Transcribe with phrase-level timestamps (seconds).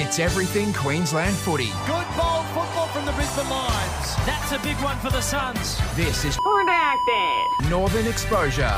[0.00, 1.72] It's everything Queensland footy.
[1.84, 4.14] Good bold football from the Brisbane Lions.
[4.24, 5.76] That's a big one for the Suns.
[5.96, 7.68] This is Redacted.
[7.68, 8.76] Northern Exposure.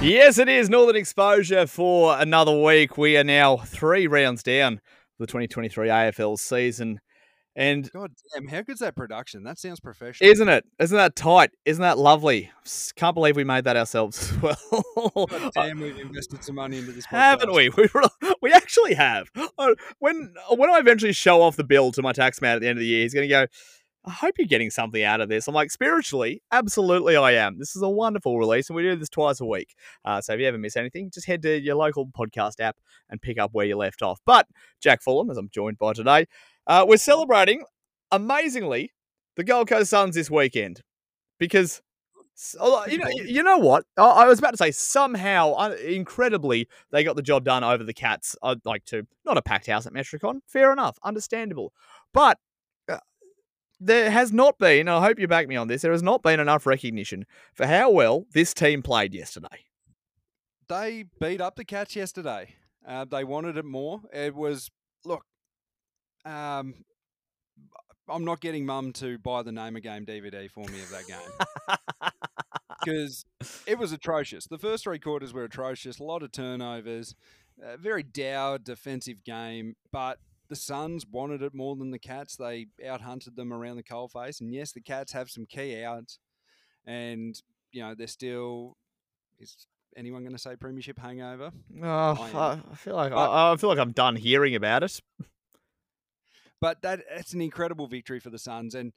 [0.00, 2.96] Yes, it is Northern Exposure for another week.
[2.96, 4.76] We are now three rounds down
[5.16, 7.00] for the 2023 AFL season.
[7.58, 9.42] And God damn, how good's that production?
[9.42, 10.30] That sounds professional.
[10.30, 10.64] isn't it?
[10.78, 11.50] Isn't that tight?
[11.64, 12.52] Isn't that lovely?
[12.94, 14.42] Can't believe we made that ourselves as
[14.94, 15.26] well.
[15.26, 17.04] God damn, we've invested some money into this.
[17.06, 17.68] Haven't we?
[17.70, 17.88] We,
[18.40, 19.28] we actually have.
[19.58, 22.68] Uh, When when I eventually show off the bill to my tax man at the
[22.68, 23.46] end of the year, he's going to go,
[24.04, 25.48] I hope you're getting something out of this.
[25.48, 27.58] I'm like, spiritually, absolutely I am.
[27.58, 29.74] This is a wonderful release, and we do this twice a week.
[30.04, 32.76] Uh, so if you ever miss anything, just head to your local podcast app
[33.10, 34.20] and pick up where you left off.
[34.24, 34.46] But
[34.80, 36.26] Jack Fulham, as I'm joined by today,
[36.68, 37.64] uh, we're celebrating,
[38.12, 38.92] amazingly,
[39.36, 40.82] the Gold Coast Suns this weekend.
[41.38, 41.80] Because
[42.88, 43.84] you know, you know what?
[43.96, 47.82] I, I was about to say somehow, uh, incredibly, they got the job done over
[47.82, 48.36] the Cats.
[48.42, 50.40] I'd like to not a packed house at Metricon.
[50.46, 51.72] Fair enough, understandable,
[52.14, 52.38] but
[52.88, 52.98] uh,
[53.80, 54.88] there has not been.
[54.88, 55.82] I hope you back me on this.
[55.82, 59.64] There has not been enough recognition for how well this team played yesterday.
[60.68, 62.54] They beat up the Cats yesterday.
[62.86, 64.02] Uh, they wanted it more.
[64.12, 64.70] It was
[65.04, 65.24] look.
[66.24, 66.74] Um,
[68.08, 71.06] I'm not getting mum to buy the name a game DVD for me of that
[71.06, 71.68] game
[72.84, 73.24] because
[73.66, 74.46] it was atrocious.
[74.46, 75.98] The first three quarters were atrocious.
[75.98, 77.14] A lot of turnovers.
[77.78, 82.36] Very dour defensive game, but the Suns wanted it more than the Cats.
[82.36, 86.18] They outhunted them around the coalface, and yes, the Cats have some key outs,
[86.86, 87.34] and
[87.72, 88.76] you know they're still.
[89.40, 89.66] Is
[89.96, 91.50] anyone going to say premiership hangover?
[91.82, 92.30] Oh, I.
[92.32, 95.00] I, I feel like But- I, I feel like I'm done hearing about it.
[96.60, 98.74] But that it's an incredible victory for the Suns.
[98.74, 98.92] And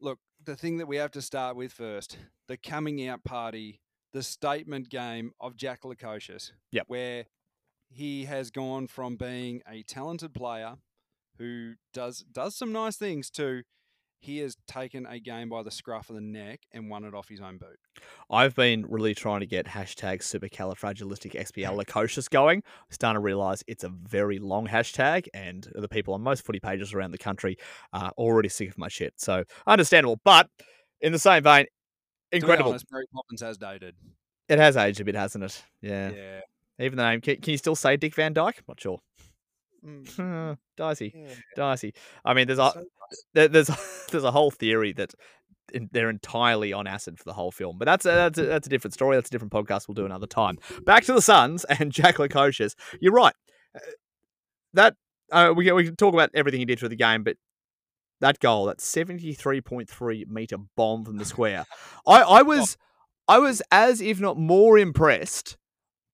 [0.00, 3.80] look, the thing that we have to start with first, the coming out party,
[4.12, 6.52] the statement game of Jack Lukosius.
[6.72, 6.84] Yep.
[6.88, 7.26] Where
[7.90, 10.76] he has gone from being a talented player
[11.38, 13.62] who does does some nice things to
[14.24, 17.28] he has taken a game by the scruff of the neck and won it off
[17.28, 17.78] his own boot.
[18.30, 22.62] I've been really trying to get hashtag supercalifragilisticexpialidocious going.
[22.64, 26.58] I'm starting to realise it's a very long hashtag, and the people on most footy
[26.58, 27.58] pages around the country
[27.92, 29.12] are already sick of my shit.
[29.18, 30.48] So understandable, but
[31.02, 31.66] in the same vein,
[32.32, 32.70] incredible.
[32.70, 33.94] honest, Mary Poppins has dated.
[34.48, 35.62] It has aged a bit, hasn't it?
[35.82, 36.10] Yeah.
[36.10, 36.40] Yeah.
[36.78, 37.20] Even the name.
[37.20, 38.62] Can, can you still say Dick Van Dyke?
[38.66, 39.00] Not sure.
[39.84, 41.34] Mm, Dicey, yeah.
[41.56, 41.92] dicey.
[42.24, 42.84] I mean, there's a So-
[43.34, 43.70] there- there's
[44.10, 45.12] there's a whole theory that
[45.92, 48.70] they're entirely on acid for the whole film, but that's a, that's a, that's a
[48.70, 49.16] different story.
[49.16, 49.88] That's a different podcast.
[49.88, 50.58] We'll do another time.
[50.84, 52.74] Back to the Suns and Jack Lukosius.
[53.00, 53.34] You're right.
[53.74, 53.80] Uh,
[54.74, 54.96] That
[55.32, 57.36] uh, we can, we can talk about everything he did for the game, but
[58.20, 61.64] that goal, that 73.3 meter bomb from the square,
[62.06, 62.76] I I was
[63.28, 65.56] I was as if not more impressed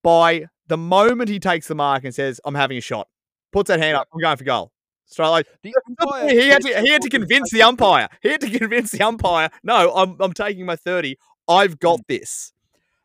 [0.03, 3.09] by the moment he takes the mark and says, "I'm having a shot."
[3.53, 4.09] Puts that hand up.
[4.13, 4.73] I'm going for goal.
[5.07, 8.09] Straight like The umpire he had to he had to convince the umpire.
[8.23, 9.51] He had to convince the umpire.
[9.65, 11.17] No, I'm I'm taking my thirty.
[11.49, 11.81] I've Mm.
[11.81, 12.53] got this.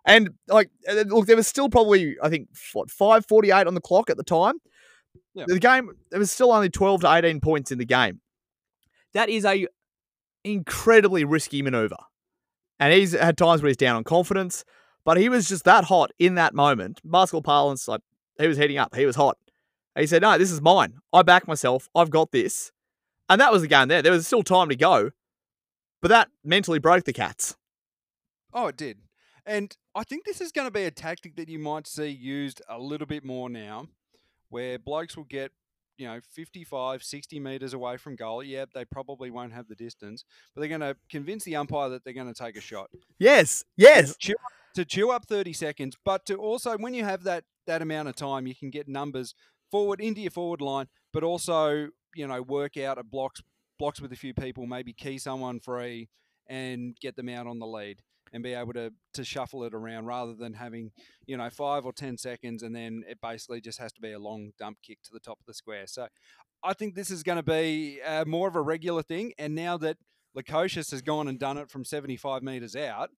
[0.08, 0.70] And like,
[1.08, 4.18] look, there was still probably I think what five forty eight on the clock at
[4.18, 4.60] the time.
[5.34, 5.46] Yeah.
[5.48, 8.22] The game there was still only twelve to eighteen points in the game.
[9.14, 9.66] That is a
[10.44, 11.98] incredibly risky maneuver,
[12.80, 14.64] and he's had times where he's down on confidence,
[15.04, 17.02] but he was just that hot in that moment.
[17.04, 18.02] Basketball parlance, like
[18.40, 18.94] he was heating up.
[18.96, 19.38] He was hot.
[19.96, 21.00] And he said, "No, this is mine.
[21.14, 21.90] I back myself.
[21.96, 22.72] I've got this."
[23.30, 24.02] And that was the game there.
[24.02, 25.12] There was still time to go,
[26.02, 27.56] but that mentally broke the Cats.
[28.54, 29.00] Oh, it did.
[29.46, 32.62] And I think this is going to be a tactic that you might see used
[32.70, 33.88] a little bit more now,
[34.50, 35.52] where blokes will get,
[35.98, 38.44] you know, 55, 60 metres away from goal.
[38.44, 40.24] Yeah, they probably won't have the distance,
[40.54, 42.90] but they're going to convince the umpire that they're going to take a shot.
[43.20, 44.16] Yes, yes.
[44.18, 44.36] Chew,
[44.76, 48.16] to chew up 30 seconds, but to also, when you have that, that amount of
[48.16, 49.36] time, you can get numbers
[49.76, 53.42] forward into your forward line, but also, you know, work out a blocks,
[53.78, 56.08] blocks with a few people, maybe key someone free
[56.48, 60.06] and get them out on the lead and be able to to shuffle it around
[60.06, 60.92] rather than having
[61.28, 64.20] you know five or ten seconds and then it basically just has to be a
[64.20, 65.88] long dump kick to the top of the square.
[65.88, 66.08] So
[66.64, 69.34] I think this is going to be uh, more of a regular thing.
[69.38, 69.98] And now that
[70.38, 73.10] Lukosius has gone and done it from seventy five meters out,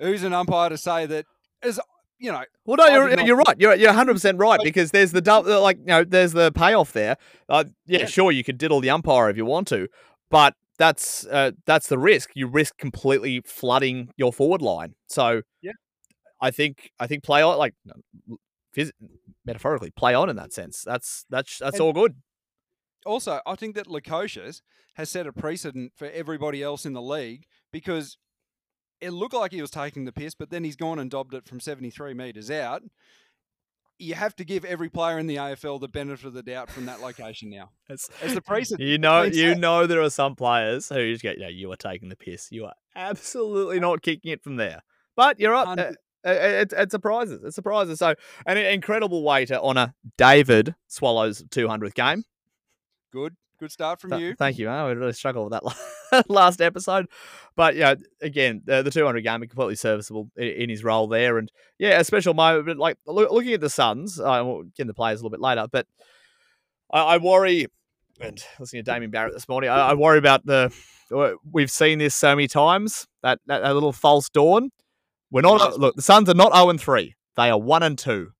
[0.00, 1.26] who's an umpire to say that
[1.64, 1.80] is
[2.18, 3.56] you know Well, no, you're, not- you're right.
[3.58, 6.92] You're you're 100 percent right because there's the double, like you know, there's the payoff
[6.92, 7.16] there.
[7.48, 8.06] Uh, yeah, Yeah.
[8.06, 9.88] sure, you could diddle the umpire if you want to,
[10.30, 12.30] but that's uh, that's the risk.
[12.34, 14.94] You risk completely flooding your forward line.
[15.08, 15.72] So, Yeah.
[16.40, 17.74] I think I think play on like
[18.76, 18.92] phys-
[19.44, 20.82] metaphorically play on in that sense.
[20.84, 22.16] That's that's that's And- all good.
[23.06, 24.60] also, I think that Lukosius
[24.94, 28.18] has set a precedent for everybody else in the league because
[29.00, 31.46] it looked like he was taking the piss, but then he's gone and dobbed it
[31.46, 32.82] from 73 metres out.
[33.98, 36.84] you have to give every player in the AFL the benefit of the doubt from
[36.86, 37.70] that location now.
[37.88, 38.86] It's, As the precedent.
[38.88, 39.58] you know, you set.
[39.58, 42.48] know, there are some players who just go, "Yeah, you are taking the piss.
[42.50, 44.82] You are absolutely not kicking it from there."
[45.14, 45.62] But you're right.
[45.62, 45.96] Uh, Hundred-
[46.26, 47.42] uh, it, it surprises.
[47.44, 47.98] It surprises.
[48.00, 48.14] So,
[48.46, 52.24] an incredible way to honour David Swallow's 200th game.
[53.12, 53.36] Good.
[53.58, 54.34] Good start from Th- you.
[54.34, 54.68] Thank you.
[54.68, 57.06] I really struggled with that last episode,
[57.56, 61.50] but yeah, again, the, the 200 game completely serviceable in, in his role there, and
[61.78, 62.66] yeah, a special moment.
[62.66, 65.30] But like loo- looking at the Suns, uh, we'll get into the players a little
[65.30, 65.86] bit later, but
[66.90, 67.66] I, I worry.
[68.20, 70.72] And listening to Damien Barrett this morning, I, I worry about the.
[71.14, 74.70] uh, We've seen this so many times that that, that little false dawn.
[75.30, 75.96] We're not look.
[75.96, 77.14] The Suns are not zero and three.
[77.36, 78.30] They are one and two.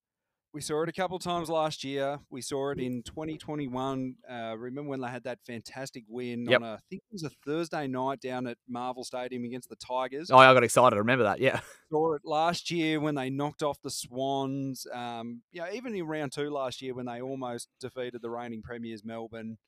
[0.57, 2.19] We saw it a couple of times last year.
[2.31, 4.15] We saw it in 2021.
[4.27, 6.63] Uh, remember when they had that fantastic win Yep.
[6.63, 9.77] on a, I think it was a Thursday night down at Marvel Stadium against the
[9.77, 10.31] Tigers.
[10.31, 10.97] Oh, I got excited.
[10.97, 11.41] I remember that.
[11.41, 11.61] Yeah.
[11.91, 14.87] saw it last year when they knocked off the Swans.
[14.95, 19.05] Um, yeah, even in round two last year when they almost defeated the reigning premiers
[19.05, 19.59] Melbourne.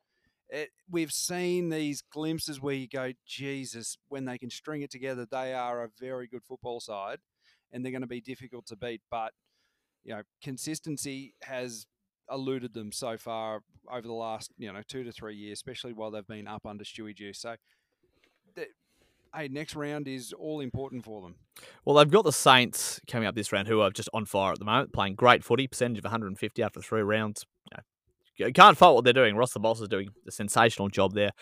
[0.48, 5.26] It, we've seen these glimpses where you go, Jesus, when they can string it together,
[5.30, 7.18] they are a very good football side,
[7.70, 9.02] and they're going to be difficult to beat.
[9.10, 9.34] But
[10.04, 11.86] you know, consistency has
[12.30, 13.60] eluded them so far
[13.90, 16.84] over the last you know two to three years, especially while they've been up under
[16.84, 17.40] Stewie Juice.
[17.40, 17.56] So.
[18.54, 18.66] the-
[19.36, 21.34] Hey, next round is all important for them.
[21.84, 24.58] Well, they've got the Saints coming up this round, who are just on fire at
[24.58, 27.44] the moment, playing great footy, percentage of 150 after three rounds.
[28.38, 29.36] You, know, can't fault what they're doing.
[29.36, 31.32] Ross the Boss is doing a sensational job there.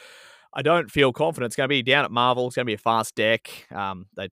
[0.53, 1.51] I don't feel confident.
[1.51, 2.49] It's going to be down at Marvel.
[2.49, 3.69] It's going to be a fast deck.
[3.71, 4.31] Um, they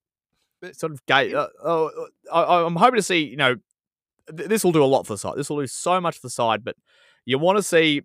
[0.73, 1.33] sort of gate.
[1.33, 3.23] Uh, oh, I, I'm hoping to see.
[3.23, 3.55] You know,
[4.35, 5.35] th- this will do a lot for the side.
[5.35, 6.63] This will do so much for the side.
[6.63, 6.75] But
[7.25, 8.01] you want to see.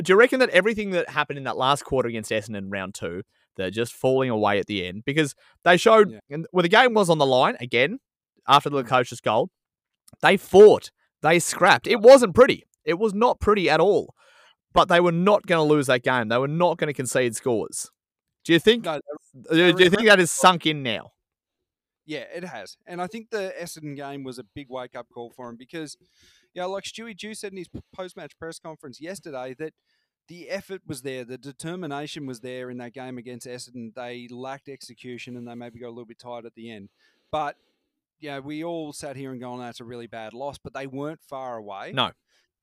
[0.00, 2.94] Do you reckon that everything that happened in that last quarter against Essendon in round
[2.94, 3.22] two,
[3.56, 5.34] they're just falling away at the end because
[5.64, 6.18] they showed Yeah.
[6.30, 7.98] and when the game was on the line again
[8.48, 8.86] after the mm.
[8.86, 9.50] coach's goal,
[10.22, 10.90] they fought,
[11.20, 11.86] they scrapped.
[11.86, 12.64] It wasn't pretty.
[12.84, 14.14] It was not pretty at all.
[14.72, 16.28] But they were not going to lose that game.
[16.28, 17.90] They were not going to concede scores.
[18.44, 18.84] Do you think?
[18.84, 19.00] No,
[19.50, 21.10] do you think that is sunk in now?
[22.04, 22.76] Yeah, it has.
[22.86, 25.96] And I think the Essendon game was a big wake up call for him because,
[26.52, 29.72] you know, like Stewie Dew said in his post match press conference yesterday, that
[30.28, 33.94] the effort was there, the determination was there in that game against Essendon.
[33.94, 36.88] They lacked execution and they maybe got a little bit tired at the end.
[37.30, 37.56] But,
[38.18, 40.86] you know, we all sat here and gone, that's a really bad loss, but they
[40.86, 41.92] weren't far away.
[41.92, 42.10] No.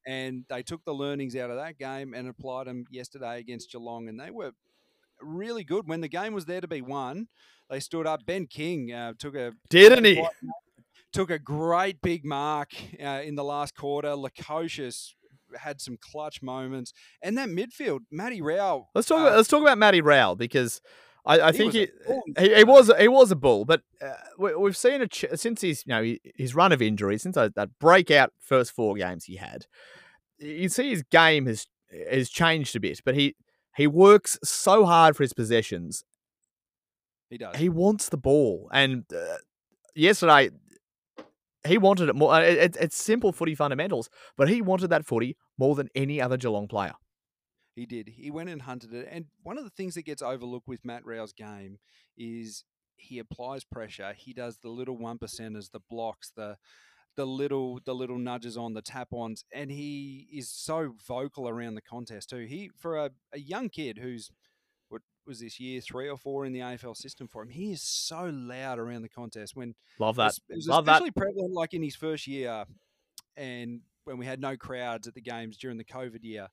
[0.07, 4.07] And they took the learnings out of that game and applied them yesterday against Geelong.
[4.07, 4.51] And they were
[5.21, 5.87] really good.
[5.87, 7.27] When the game was there to be won,
[7.69, 8.25] they stood up.
[8.25, 10.25] Ben King uh, took a Didn't he?
[11.11, 12.69] took a great big mark
[13.01, 14.09] uh, in the last quarter.
[14.09, 15.13] Lukosius
[15.57, 18.89] had some clutch moments, and that midfield, Matty Rowell.
[18.93, 19.19] Let's talk.
[19.19, 20.81] uh, about, let's talk about Matty Rowell because
[21.25, 21.87] I, I He think he,
[22.37, 25.61] he he was he was a bull, but uh, we, we've seen a ch- since
[25.61, 29.35] his you know his run of injuries since that, that breakout first four games he
[29.35, 29.65] had.
[30.37, 31.67] You see his game has
[32.11, 33.35] has changed a bit, but he
[33.79, 36.03] he works so hard for his possessions.
[37.29, 37.55] he does.
[37.55, 39.37] He wants the ball, and uh,
[39.95, 40.49] yesterday
[41.65, 42.33] he wanted it more.
[42.33, 46.19] uh, It, it, it's simple footy fundamentals, but he wanted that footy more than any
[46.21, 46.95] other Geelong player.
[47.75, 48.09] He did.
[48.17, 49.07] He went and hunted it.
[49.09, 51.79] And one of the things that gets overlooked with Matt Rowell's game
[52.17, 52.65] is
[52.97, 54.13] he applies pressure.
[54.13, 56.57] He does the little one percenters, the blocks, the
[57.15, 61.75] the little the little nudges on the tap ons, and he is so vocal around
[61.75, 62.45] the contest too.
[62.45, 64.31] He for a, a young kid who's
[64.89, 67.81] what was this year three or four in the AFL system for him, he is
[67.81, 70.33] so loud around the contest when Love that.
[70.49, 70.93] it was Love that.
[70.93, 72.65] especially prevalent like in his first year
[73.35, 76.47] and when we had no crowds at the games during the COVID year.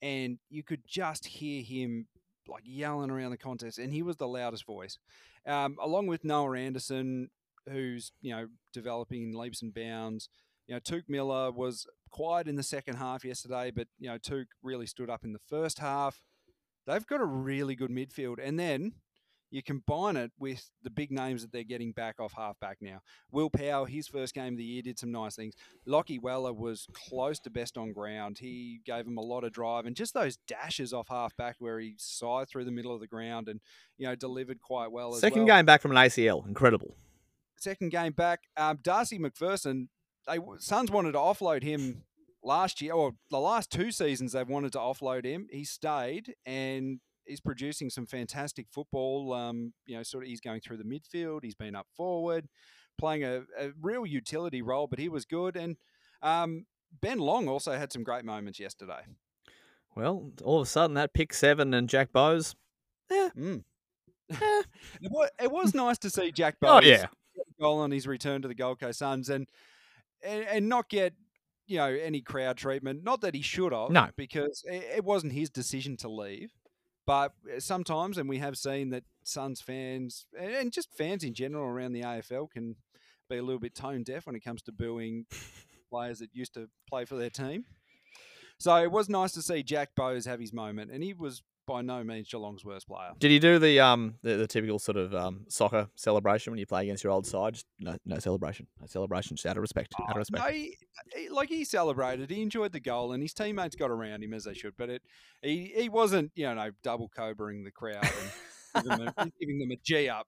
[0.00, 2.08] And you could just hear him
[2.48, 4.98] like yelling around the contest, and he was the loudest voice.
[5.46, 7.30] Um, along with Noah Anderson,
[7.70, 10.28] who's, you know, developing leaps and bounds.
[10.66, 14.46] You know, Touk Miller was quiet in the second half yesterday, but, you know, Touk
[14.62, 16.20] really stood up in the first half.
[16.86, 18.36] They've got a really good midfield.
[18.42, 18.92] And then
[19.52, 23.00] you combine it with the big names that they're getting back off halfback now.
[23.30, 25.54] Wil Powell, his first game of the year, did some nice things.
[25.86, 28.38] Lachie Weller was close to best on ground.
[28.38, 31.94] He gave him a lot of drive and just those dashes off halfback where he
[31.98, 33.60] sighed through the middle of the ground and
[33.98, 35.12] you know delivered quite well.
[35.12, 35.58] Second well.
[35.58, 36.96] game back from an ACL, incredible.
[37.62, 39.88] Second game back, um, Darcy Macpherson.
[40.26, 42.02] They Suns wanted to offload him
[42.42, 44.32] last year, or the last two seasons.
[44.32, 45.46] They've wanted to offload him.
[45.48, 49.32] He stayed and is producing some fantastic football.
[49.32, 51.44] Um, you know, sort of he's going through the midfield.
[51.44, 52.48] He's been up forward,
[52.98, 54.88] playing a, a real utility role.
[54.88, 55.56] But he was good.
[55.56, 55.76] And
[56.20, 56.66] um,
[57.00, 59.02] Ben Long also had some great moments yesterday.
[59.94, 62.56] Well, all of a sudden that pick seven and Jack Bowes.
[63.10, 63.62] Mm.
[64.30, 66.82] it, was, nice to see Jack Bowes.
[66.82, 67.06] Oh yeah,
[67.62, 69.48] goal on his return to the Gold Coast Suns and
[70.24, 71.14] and, and not get
[71.66, 73.02] you know any crowd treatment.
[73.04, 74.08] Not that he should have, No.
[74.16, 76.50] because it, it wasn't his decision to leave.
[77.06, 81.34] But uh, sometimes, and we have seen that Suns fans and and just fans in
[81.34, 82.76] general around the AFL can
[83.30, 85.26] be a little bit tone deaf when it comes to booing
[85.90, 87.64] players that used to play for their team.
[88.58, 91.80] So it was nice to see Jack Bowes have his moment, and he was by
[91.82, 93.10] no means Geelong's worst player.
[93.18, 96.66] Did he do the um the, the typical sort of um soccer celebration when you
[96.66, 97.54] play against your old side?
[97.54, 100.44] Just no no celebration, no celebration, just out of respect, out of Oh, respect.
[100.44, 100.76] No, he,
[101.16, 102.30] he- like he celebrated.
[102.30, 104.74] He enjoyed the goal, and his teammates got around him as they should.
[104.76, 105.02] But it,
[105.42, 109.76] he he wasn't, you know, double cobraing the crowd and giving, them, giving them a
[109.84, 110.26] G up.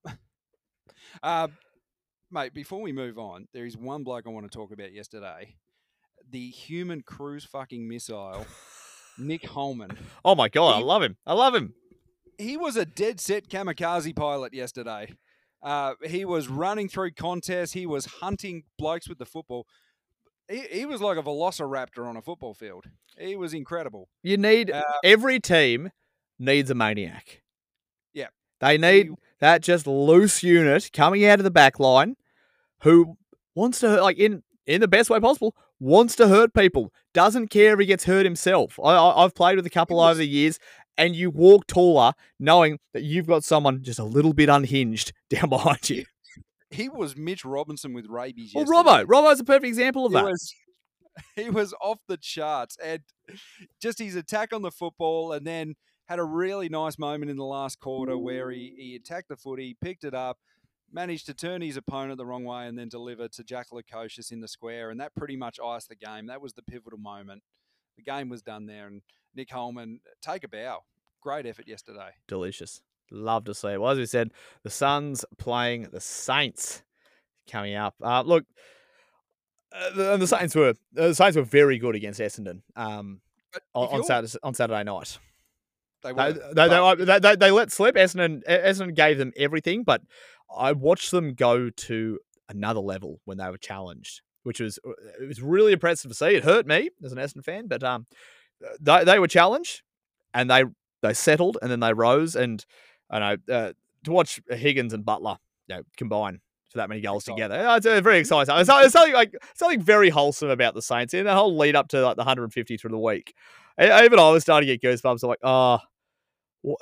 [1.23, 1.49] Uh,
[2.31, 5.57] mate, before we move on, there is one bloke I want to talk about yesterday.
[6.31, 8.47] The human cruise fucking missile,
[9.19, 9.97] Nick Holman.
[10.25, 11.17] Oh my god, I love him.
[11.27, 11.75] I love him.
[12.39, 15.15] he was a dead set kamikaze pilot yesterday.
[15.63, 17.73] Uh, he was running through contests.
[17.73, 19.67] He was hunting blokes with the football.
[20.49, 22.85] He, he was like a velociraptor on a football field.
[23.19, 24.09] He was incredible.
[24.23, 25.91] You need Uh, every team
[26.39, 27.41] needs a maniac.
[28.13, 28.29] Yeah.
[28.61, 32.17] They need He- that just loose unit coming out of the back line
[32.83, 33.17] who
[33.55, 37.75] wants to like in in the best way possible wants to hurt people doesn't care
[37.75, 40.29] if he gets hurt himself I, I, i've played with a couple was- over the
[40.29, 40.59] years
[40.97, 45.49] and you walk taller knowing that you've got someone just a little bit unhinged down
[45.49, 46.05] behind you
[46.71, 48.53] He was Mitch Robinson with rabies.
[48.55, 49.05] well yesterday.
[49.05, 50.55] robbo robbo's a perfect example of He that was,
[51.37, 53.01] he was off the charts, and
[53.81, 55.75] just his attack on the football, and then
[56.09, 59.77] had a really nice moment in the last quarter where he, he attacked the footy,
[59.81, 60.39] picked it up,
[60.93, 64.41] managed to turn his opponent the wrong way, and then deliver to Jack Lukosius in
[64.41, 66.27] the square, and that pretty much iced the game.
[66.27, 67.43] That was the pivotal moment.
[67.97, 69.03] The game was done there, and
[69.35, 70.81] Nick Holman take a bow.
[71.23, 72.11] Great effort yesterday.
[72.29, 74.31] delicious love to see it well as we said
[74.63, 76.83] the suns playing the saints
[77.51, 78.45] coming up uh, look
[79.73, 83.21] uh, the, and the saints were the saints were very good against essendon um,
[83.75, 85.19] on, on saturday on saturday night
[86.03, 87.95] they They, were, they, but- they, they, they, they let slip.
[87.95, 90.03] Essendon, Essendon gave them everything, but
[90.55, 95.27] I watched them go to another level when they were challenged, which was uh, it
[95.29, 96.35] was really impressive to see.
[96.35, 98.07] It hurt me as an Essendon fan, but um,
[98.81, 99.83] they, they were challenged
[100.33, 100.65] and they
[101.03, 102.65] they settled and then they rose and
[103.11, 103.73] I know uh,
[104.05, 105.37] to watch Higgins and Butler
[105.69, 107.37] you know, combine for that many goals Exciting.
[107.37, 107.69] together.
[107.69, 108.55] uh, It's uh, very exciting.
[108.57, 111.89] It's, it's something like something very wholesome about the Saints in the whole lead up
[111.89, 113.35] to like the 150 through the week.
[113.81, 115.23] Even I was starting to get goosebumps.
[115.23, 115.79] I'm like, oh,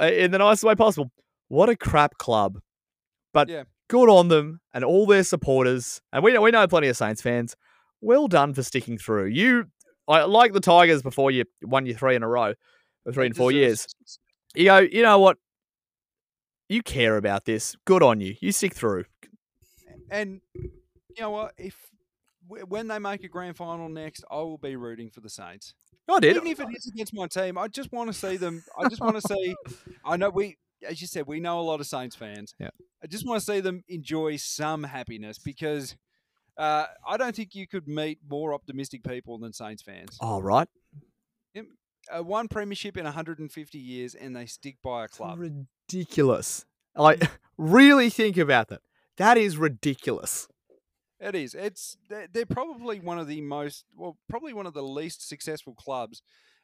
[0.00, 1.11] in the nicest way possible.
[1.49, 2.61] What a crap club.
[3.32, 3.64] But Yeah.
[3.88, 6.00] good on them and all their supporters.
[6.12, 7.56] And we know, we know plenty of Saints fans.
[8.00, 9.26] Well done for sticking through.
[9.26, 9.66] You,
[10.08, 12.54] I like the Tigers before you won your three in a row,
[13.12, 13.86] three and four years.
[14.54, 15.38] You go, you know what?
[16.68, 17.76] You care about this.
[17.84, 18.34] Good on you.
[18.40, 19.04] You stick through.
[20.10, 20.70] And you
[21.20, 21.54] know what?
[21.56, 21.76] If
[22.48, 25.74] when they make a grand final next, I will be rooting for the Saints.
[26.10, 26.36] I did.
[26.36, 28.64] Even if it is against my team, I just want to see them.
[28.78, 29.54] I just want to see.
[30.04, 32.54] I know we, as you said, we know a lot of Saints fans.
[32.58, 32.70] Yeah.
[33.02, 35.96] I just want to see them enjoy some happiness because
[36.56, 40.16] uh, I don't think you could meet more optimistic people than Saints fans.
[40.20, 40.68] All right.
[42.12, 45.38] Uh, one premiership in 150 years, and they stick by a club.
[45.38, 46.64] ridiculous.
[46.96, 47.22] Like,
[47.56, 48.80] really think about that.
[49.18, 50.48] That is ridiculous.
[51.20, 51.54] It is.
[51.54, 56.20] It's they're probably one of the most well, probably one of the least successful clubs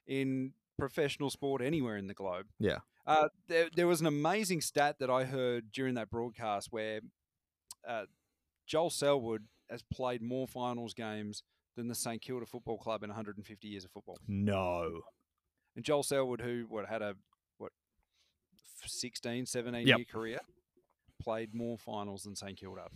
[0.09, 2.47] in professional sport anywhere in the globe.
[2.59, 2.79] Yeah.
[3.09, 7.01] Uh, there, there was an amazing stat that I heard during that broadcast where
[7.89, 8.05] uh,
[8.67, 11.43] Joel Selwood has played more finals games
[11.75, 14.19] than the St Kilda Football Club in 150 years of football.
[14.29, 15.01] No.
[15.75, 17.15] And Joel Selwood, who what had a
[17.57, 17.73] what
[18.85, 19.97] 16, 17 Yep.
[19.99, 20.39] year career,
[21.23, 22.89] played more finals than St Kilda.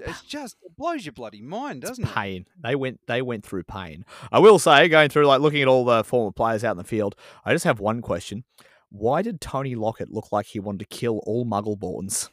[0.00, 2.10] It's just it blows your bloody mind, doesn't it?
[2.14, 2.46] pain.
[2.62, 4.04] They went they went through pain.
[4.30, 6.84] I will say, going through like looking at all the former players out in the
[6.84, 8.44] field, I just have one question.
[8.90, 12.30] Why did Tony Lockett look like he wanted to kill all Muggleborns?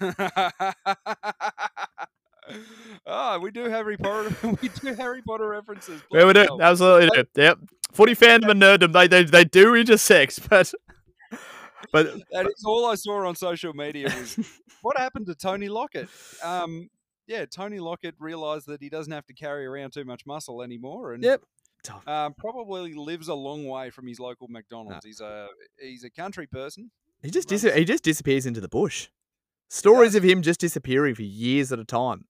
[3.06, 4.34] oh, we do Harry Potter.
[4.62, 6.02] we do Harry Potter references.
[6.10, 6.40] Yeah, we do.
[6.40, 6.62] hell.
[6.62, 7.42] Absolutely do.
[7.42, 7.58] Yep.
[7.92, 10.72] Footy fandom and nerddom, they, they they do intersect, but
[11.92, 14.38] but That is all I saw on social media was
[14.82, 16.08] what happened to Tony Lockett.
[16.42, 16.90] Um,
[17.26, 21.14] yeah, Tony Lockett realised that he doesn't have to carry around too much muscle anymore,
[21.14, 21.42] and Yep.
[22.06, 25.04] Um, probably lives a long way from his local McDonald's.
[25.04, 25.48] He's a
[25.80, 26.90] he's a country person.
[27.22, 29.08] he just dis- he just disappears into the bush.
[29.70, 30.16] Stories does.
[30.16, 32.24] of him just disappearing for years at a time.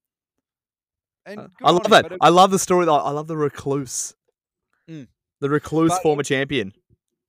[1.26, 2.12] And Uh, I love him, that.
[2.12, 2.86] it- I love the story.
[2.88, 4.14] I love the recluse.
[4.88, 5.08] Mm.
[5.40, 6.72] The recluse But- former champion.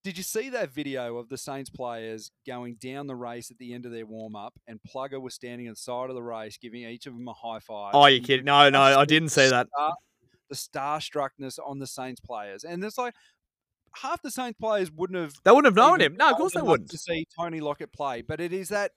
[0.02, 3.74] Did you see that video of the Saints players going down the race at the
[3.74, 6.58] end of their warm up, and Plugger was standing at the side of the race,
[6.58, 7.94] giving each of them a high five?
[7.94, 8.46] Oh, you kidding?
[8.46, 9.68] No, no, I didn't see that.
[10.50, 13.14] The starstruckness on the Saints players, and it's like
[14.02, 16.16] half the Saints players wouldn't have They wouldn't have known him.
[16.18, 16.90] No, of course they wouldn't.
[16.92, 18.22] to see Tony Lockett play.
[18.22, 18.92] But it is that,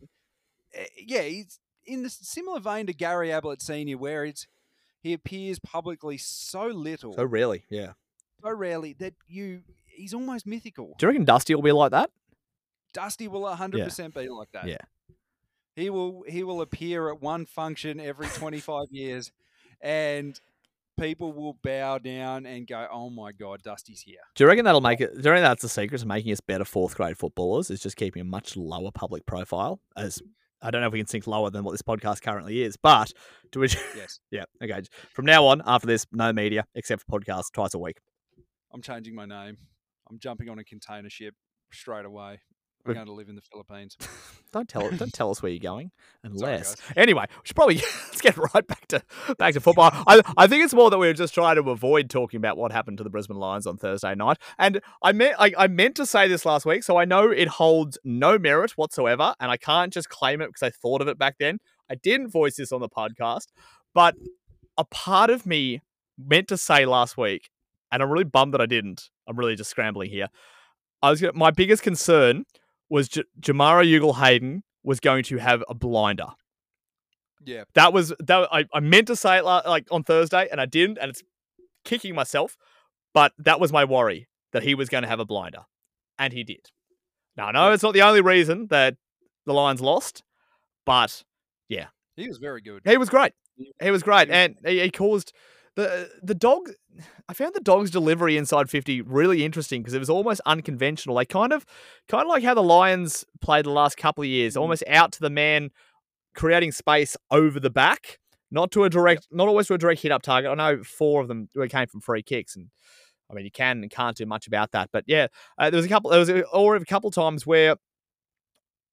[0.75, 4.47] eh, yeah, he's in the similar vein to Gary Ablett Senior, where it's
[5.03, 7.95] he appears publicly so little, So rarely, yeah.
[8.43, 10.95] so rarely that you he's almost mythical.
[10.99, 12.11] Do you reckon Dusty will be like that?
[12.93, 14.69] Dusty will hundred percent be like that.
[14.69, 14.77] Yeah.
[15.75, 19.33] he will he will appear at one function every twenty five years,
[19.81, 20.39] and
[20.99, 24.81] people will bow down and go, "Oh my god, Dusty's here." Do you reckon that'll
[24.81, 25.15] make it?
[25.15, 27.71] Do you reckon that's the secret to making us better fourth grade footballers?
[27.71, 29.81] Is just keeping a much lower public profile.
[29.97, 30.23] As
[30.63, 33.13] I don't know if we can sink lower than what this podcast currently is, but
[33.51, 33.69] do we?
[33.97, 34.45] Yes, yeah.
[34.63, 34.83] Okay.
[35.13, 37.99] From now on, after this, no media except for podcasts twice a week.
[38.73, 39.57] I'm changing my name.
[40.11, 41.35] I'm jumping on a container ship
[41.73, 42.41] straight away.
[42.87, 43.97] I'm going to live in the Philippines.
[44.53, 45.93] Don't tell don't tell us where you're going
[46.25, 46.75] unless.
[46.75, 46.93] guys.
[46.95, 47.77] anyway, we should probably
[48.09, 49.03] let's get right back to
[49.39, 49.91] back to football.
[50.07, 52.71] I I think it's more that we were just trying to avoid talking about what
[52.71, 54.37] happened to the Brisbane Lions on Thursday night.
[54.59, 57.49] And I meant I, I meant to say this last week, so I know it
[57.49, 61.17] holds no merit whatsoever, and I can't just claim it because I thought of it
[61.17, 61.61] back then.
[61.91, 63.47] I didn't voice this on the podcast,
[63.95, 64.17] but
[64.77, 65.81] a part of me
[66.19, 67.49] meant to say last week,
[67.91, 69.09] and I'm really bummed that I didn't.
[69.27, 70.29] I'm really just scrambling here.
[71.03, 72.45] I was gonna, my biggest concern
[72.93, 76.29] was J- Jamarra Ugle-Hagan was going to have a blinder.
[77.45, 80.61] Yeah, That was that I, I meant to say it la- like on Thursday and
[80.61, 81.23] I didn't, and it's
[81.85, 82.57] kicking myself.
[83.15, 85.63] But that was my worry that he was going to have a blinder,
[86.19, 86.71] and he did.
[87.37, 88.97] Now I know it's not the only reason that
[89.47, 90.23] the Lions lost,
[90.87, 91.25] but
[91.69, 92.83] yeah, he was very good.
[92.85, 93.33] he was great.
[93.83, 95.33] He was great, and he, he caused
[95.77, 96.71] the the dog.
[97.29, 101.17] I found the dog's delivery inside fifty really interesting because it was almost unconventional.
[101.17, 101.65] They kind of,
[102.09, 104.61] kind of like how the Lions played the last couple of years, Mhm.
[104.61, 105.71] almost out to the man,
[106.35, 108.19] creating space over the back,
[108.51, 110.51] not to a direct, not always to a direct hit up target.
[110.51, 112.69] I know four of them came from free kicks, and
[113.31, 114.91] I mean you can and can't do much about that.
[114.93, 116.11] But yeah, uh, there was a couple.
[116.11, 117.77] There was a, or a couple times where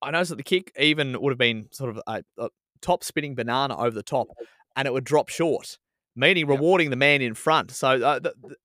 [0.01, 2.49] I noticed that the kick even would have been sort of a, a
[2.81, 4.27] top spinning banana over the top,
[4.75, 5.77] and it would drop short,
[6.19, 6.57] meaning Yep.
[6.59, 7.71] rewarding the man in front.
[7.71, 8.55] So uh, the, the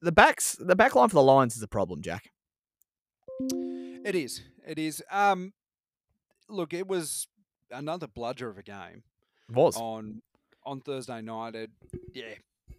[0.00, 2.30] the backs the back line for the Lions is a problem, Jack.
[4.04, 4.42] It is.
[4.66, 5.02] It is.
[5.10, 5.52] Um,
[6.48, 7.28] look, it was
[7.70, 9.02] another bludger of a game
[9.48, 10.22] It was on
[10.64, 11.54] on Thursday night.
[11.54, 11.70] It,
[12.14, 12.34] yeah,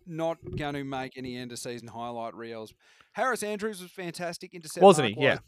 [0.05, 2.73] not going to make any end of season highlight reels.
[3.13, 4.83] Harris Andrews was fantastic intercept.
[4.83, 5.15] Wasn't he?
[5.15, 5.41] but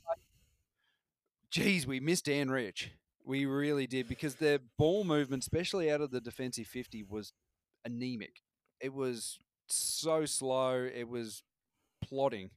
[1.49, 2.91] Geez, we missed Dan Rich.
[3.25, 7.33] We really did because their ball movement, especially out of the defensive fifty, was
[7.85, 8.41] anemic.
[8.79, 10.87] It was so slow.
[10.93, 11.43] It was
[12.03, 12.51] plodding.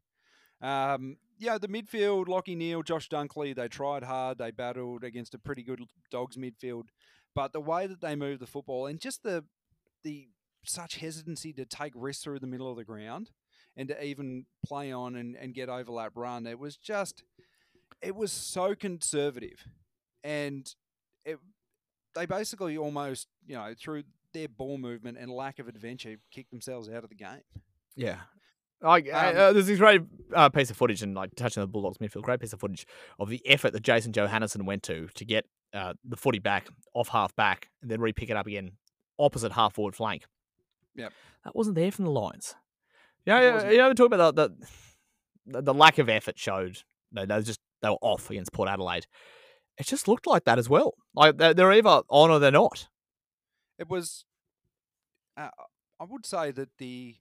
[0.61, 4.39] Um, yeah, the midfield, Lachie Neale, Josh Dunkley, they tried hard.
[4.39, 6.85] They battled against a pretty good Dogs midfield,
[7.35, 9.45] but the way that they moved the football and just the
[10.05, 10.29] the
[10.65, 13.31] such hesitancy to take risks through the middle of the ground
[13.77, 17.25] and to even play on and, and get overlap run, it was just
[18.01, 19.67] it was so conservative,
[20.23, 20.75] and
[21.25, 21.39] it
[22.15, 26.89] they basically almost you know through their ball movement and lack of adventure kicked themselves
[26.91, 27.41] out of the game.
[27.97, 28.19] Yeah.
[28.83, 30.03] Like Um, uh, there's this great
[30.35, 32.87] uh, piece of footage, and like touching on the Bulldogs midfield, great piece of footage
[33.19, 37.09] of the effort that Jason Johannisen went to to get uh, the footy back off
[37.09, 38.73] half back and then re-pick it up again
[39.19, 40.25] opposite half forward flank.
[40.97, 41.13] Yep.
[41.45, 42.55] that wasn't there from the Lions.
[43.25, 43.47] Yeah, yeah.
[43.49, 43.73] You- wasn't.
[43.73, 44.55] you talk about the,
[45.47, 46.79] the the lack of effort showed.
[47.13, 49.07] They, they just they were off against Port Adelaide.
[49.79, 50.95] It just looked like that as well.
[51.15, 52.89] Like they're either on or they're not.
[53.79, 54.25] It was,
[55.37, 55.49] uh,
[56.01, 57.17] I would say that the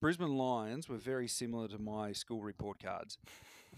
[0.00, 3.18] Brisbane Lions were very similar to my school report cards,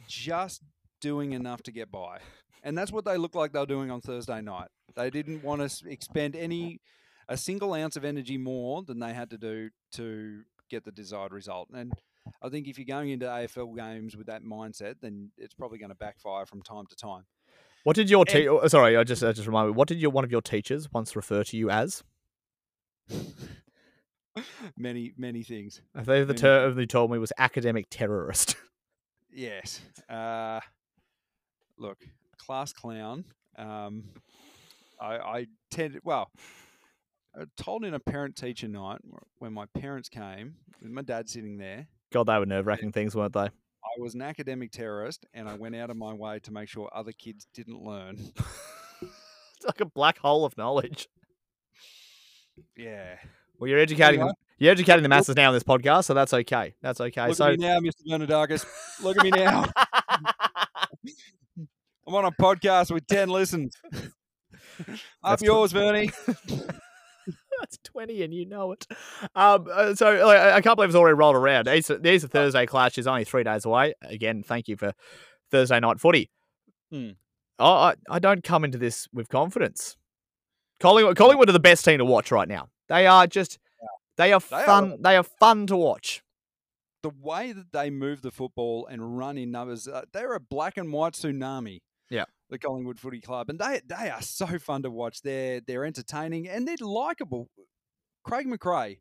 [0.08, 0.62] just
[1.00, 2.18] doing enough to get by.
[2.62, 4.68] And that's what they looked like they were doing on Thursday night.
[4.94, 6.80] They didn't want to expend any,
[7.28, 11.32] a single ounce of energy more than they had to do to get the desired
[11.32, 11.68] result.
[11.72, 11.92] And
[12.42, 15.90] I think if you're going into AFL games with that mindset, then it's probably going
[15.90, 17.24] to backfire from time to time.
[17.86, 19.74] What did your te- oh, sorry, I just I just remind me.
[19.74, 22.02] What did your one of your teachers once refer to you as?
[24.76, 25.82] many, many things.
[25.94, 28.56] I think the Many term they told me was academic terrorist.
[29.30, 29.82] Yes.
[30.08, 30.60] Uh,
[31.76, 31.98] look,
[32.38, 33.26] class clown.
[33.58, 34.04] Um,
[34.98, 36.30] I, I tend well.
[37.38, 39.00] I told in a parent-teacher night
[39.38, 41.86] when my parents came, with my dad sitting there.
[42.14, 43.50] God, they were nerve wracking things, weren't they?
[43.86, 46.90] I was an academic terrorist, and I went out of my way to make sure
[46.92, 48.18] other kids didn't learn.
[49.00, 51.08] It's like a black hole of knowledge.
[52.76, 53.16] Yeah.
[53.58, 54.32] Well, you're educating them.
[54.58, 56.74] You're educating the masses now on this podcast, so that's okay.
[56.80, 57.28] That's okay.
[57.28, 58.06] Look so at me now, Mr.
[58.08, 58.64] Bernardakis.
[59.02, 59.66] Look at me now.
[62.06, 63.74] I'm on a podcast with ten listens.
[65.22, 66.10] Up yours, Bernie.
[67.60, 68.86] That's 20 and you know it.
[69.34, 71.66] Um, uh, so like, I can't believe it's already rolled around.
[71.66, 73.94] There's a, there's a Thursday clash is only three days away.
[74.02, 74.92] Again, thank you for
[75.50, 76.30] Thursday night footy.
[76.90, 77.10] Hmm.
[77.58, 79.96] I, I, I don't come into this with confidence.
[80.80, 82.68] Collingwood, Collingwood are the best team to watch right now.
[82.88, 83.58] They are just,
[84.16, 84.64] they are They are.
[84.64, 84.96] fun.
[85.00, 86.22] They are fun to watch.
[87.02, 90.76] the way that they move the football and run in numbers, uh, they're a black
[90.76, 91.78] and white tsunami.
[92.10, 92.24] Yeah.
[92.50, 95.22] the Collingwood Footy Club, and they they are so fun to watch.
[95.22, 97.48] They're they're entertaining and they're likable.
[98.24, 98.98] Craig McRae,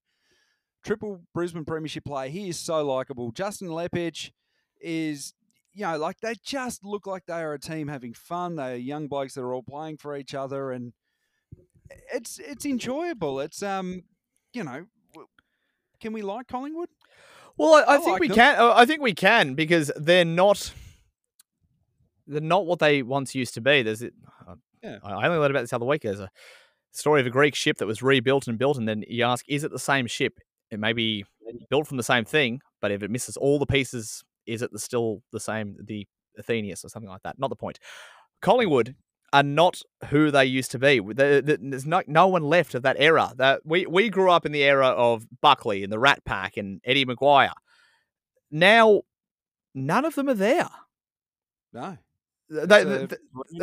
[0.84, 3.32] triple Brisbane Premiership player, he is so likable.
[3.32, 4.32] Justin Leppitsch
[4.82, 5.34] is.
[5.78, 8.56] You know, like they just look like they are a team having fun.
[8.56, 10.94] They are young blokes that are all playing for each other, and
[12.14, 13.42] it's it's enjoyable.
[13.42, 14.04] It's um,
[14.54, 14.86] you know,
[16.00, 16.88] can we like Collingwood?
[17.58, 18.36] Well, I, I, I think like we them.
[18.36, 18.56] can.
[18.58, 20.72] I think we can because they're not.
[22.28, 23.82] They're not what they once used to be.
[23.84, 24.14] There's, it-
[24.48, 24.98] uh, Yeah.
[25.04, 26.02] I only learned about this the other week.
[26.04, 26.30] There's a
[26.92, 29.64] story of a Greek ship that was rebuilt and built, and then you ask, is
[29.64, 30.40] it the same ship?
[30.72, 31.26] It may be
[31.70, 34.80] built from the same thing, but if it misses all the pieces, is it the,
[34.80, 35.78] still the same?
[35.84, 36.08] The
[36.38, 37.38] Athenius or something like that.
[37.40, 37.80] Not the point.
[38.42, 38.96] Collingwood
[39.34, 41.00] are not who they used to be.
[41.00, 43.34] There- there- There's no, no one left of that era.
[43.38, 46.82] That we we grew up in the era of Buckley and the Rat Pack and
[46.86, 47.52] Eddie McGuire.
[48.52, 49.02] Now,
[49.74, 50.70] none of them are there.
[51.74, 51.98] No,
[52.50, 53.04] They- It's they- a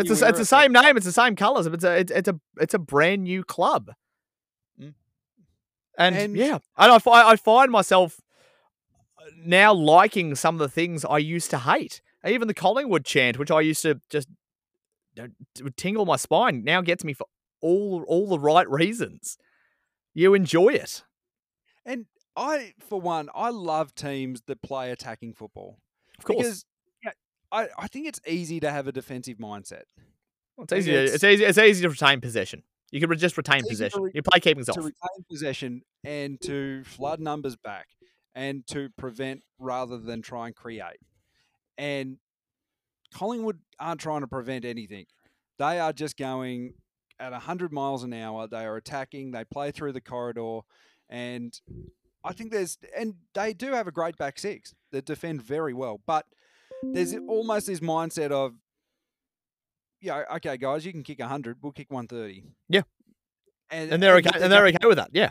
[0.01, 0.97] it's, the, it's the same name.
[0.97, 1.67] It's the same colours.
[1.69, 3.93] But it's a it's, it's a it's a brand new club.
[4.81, 4.95] Mm.
[5.99, 8.21] And, And- yeah, and I, I find myself
[9.19, 12.01] uh, now liking some of the things I used to hate.
[12.27, 14.29] Even the Collingwood chant, which I used to just
[15.15, 17.27] you know, t- would tingle my spine, now gets me for
[17.61, 19.37] all all the right reasons.
[20.15, 21.05] You enjoy it.
[21.85, 25.79] And I, for one, I love teams that play attacking football
[26.19, 26.37] Of course.
[26.39, 26.65] because
[27.53, 29.83] I, I think it's easy to have a defensive mindset.
[30.57, 30.93] Well, it's easy.
[30.93, 31.45] To, it's- it's easy.
[31.45, 32.63] It's easy to retain possession.
[32.91, 34.03] You can just retain to possession.
[34.03, 34.77] re- you play keeping to off.
[34.79, 37.87] retain possession and to flood numbers back
[38.35, 40.99] and to prevent rather than try and create.
[41.79, 42.19] And
[43.15, 45.07] Collingwood aren't trying to prevent anything.
[45.59, 46.75] They are just going
[47.19, 48.47] at 100 miles an hour.
[48.47, 50.61] They are attacking, they play through the corridor.
[51.09, 51.59] And
[52.25, 56.01] I think there's, and they do have a great back six that defend very well.
[56.07, 56.27] But
[56.83, 58.55] there's almost this mindset of,
[60.01, 62.45] yeah, okay, guys, you can kick 100, we'll kick 130.
[62.69, 62.83] Yeah.
[63.71, 64.43] And, and they're and okay.
[64.43, 65.11] And they're okay with that.
[65.13, 65.31] Yeah.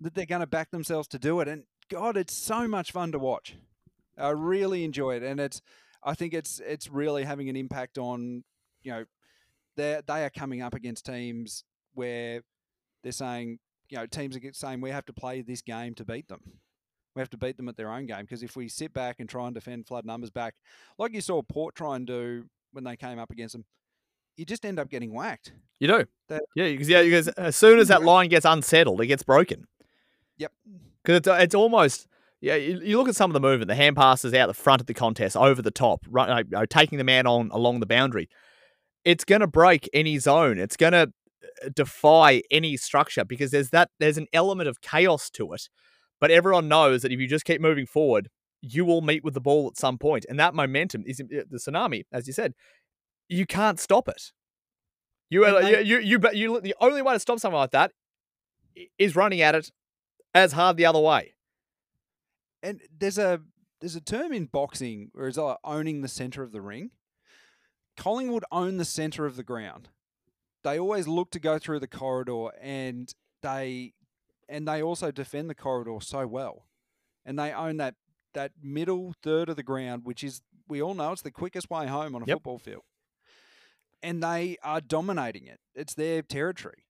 [0.00, 1.48] that they're going to back themselves to do it.
[1.48, 3.56] And God, it's so much fun to watch.
[4.18, 5.60] I really enjoy it, and it's.
[6.02, 8.44] I think it's it's really having an impact on,
[8.82, 9.04] you know,
[9.76, 12.42] they they are coming up against teams where
[13.02, 16.28] they're saying, you know, teams are saying we have to play this game to beat
[16.28, 16.40] them.
[17.16, 19.28] We have to beat them at their own game because if we sit back and
[19.28, 20.54] try and defend flood numbers back,
[20.98, 23.64] like you saw Port try and do when they came up against them,
[24.36, 25.52] you just end up getting whacked.
[25.80, 26.04] You do.
[26.28, 29.66] That- yeah, because yeah, because as soon as that line gets unsettled, it gets broken.
[30.36, 30.52] Yep.
[31.02, 32.06] Because it's, it's almost
[32.42, 32.56] yeah.
[32.56, 34.86] You, you look at some of the movement, the hand passes out the front of
[34.86, 38.28] the contest, over the top, uh, you know, taking the man on along the boundary.
[39.06, 40.58] It's going to break any zone.
[40.58, 41.12] It's going to
[41.74, 45.68] defy any structure because there's that there's an element of chaos to it.
[46.20, 48.28] But everyone knows that if you just keep moving forward,
[48.62, 51.58] you will meet with the ball at some point, and that momentum is uh, the
[51.58, 52.54] tsunami, as you said.
[53.28, 54.32] You can't stop it.
[55.30, 57.92] You, uh, they- you, you, you, you, the only way to stop something like that
[58.98, 59.70] is running at it
[60.34, 61.34] as hard the other way.
[62.62, 63.40] and there's a
[63.80, 66.90] there's a term in boxing where it's like owning the center of the ring.
[67.96, 69.88] Collingwood own the center of the ground.
[70.64, 73.92] They always look to go through the corridor, and they
[74.48, 76.66] and they also defend the corridor so well,
[77.24, 77.94] and they own that
[78.34, 81.86] that middle third of the ground, which is we all know it's the quickest way
[81.86, 82.36] home on a Yep.
[82.36, 82.82] football field,
[84.02, 85.60] and they are dominating it.
[85.74, 86.84] It's their territory,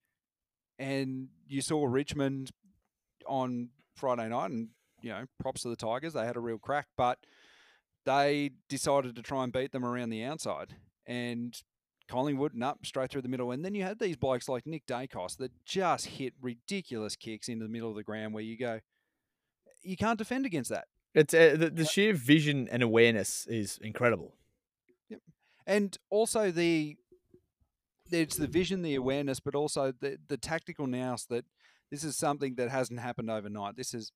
[0.77, 2.51] and you saw Richmond
[3.25, 4.69] on Friday night, and
[5.01, 6.13] you know, props to the Tigers.
[6.13, 7.19] They had a real crack, but
[8.05, 10.75] they decided to try and beat them around the outside.
[11.05, 11.55] And
[12.07, 13.51] Collingwood, no, straight through the middle.
[13.51, 17.65] And then you had these blokes like Nick Daicos that just hit ridiculous kicks into
[17.65, 18.79] the middle of the ground where you go,
[19.83, 20.85] you can't defend against that.
[21.13, 24.35] It's uh, the, the sheer vision and awareness is incredible.
[25.09, 25.21] Yep.
[25.65, 26.95] And also the
[28.11, 31.45] it's the vision, the awareness, but also the the tactical nous that
[31.91, 33.75] this is something that hasn't happened overnight.
[33.77, 34.11] This has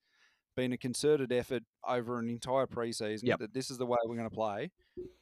[0.55, 3.39] been a concerted effort over an entire preseason Yep.
[3.39, 4.71] that this is the way we're going to play.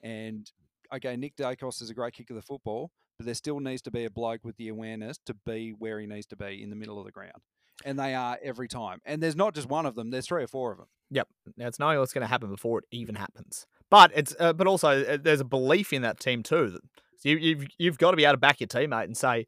[0.02, 0.52] And
[0.94, 3.92] okay, Nick Daicos is a great kick of the football, but there still needs to
[3.92, 6.76] be a bloke with the awareness to be where he needs to be in the
[6.76, 7.42] middle of the ground.
[7.86, 9.00] And they are every time.
[9.06, 10.88] And there's not just one of them, there's three or four of them.
[11.12, 11.28] Yep.
[11.58, 13.66] Now it's knowing what's going to happen before it even happens.
[13.90, 16.70] But it's uh, but also uh, there's a belief in that team too.
[16.72, 16.82] That
[17.24, 19.48] you, you've you've got to be able to back your teammate and say,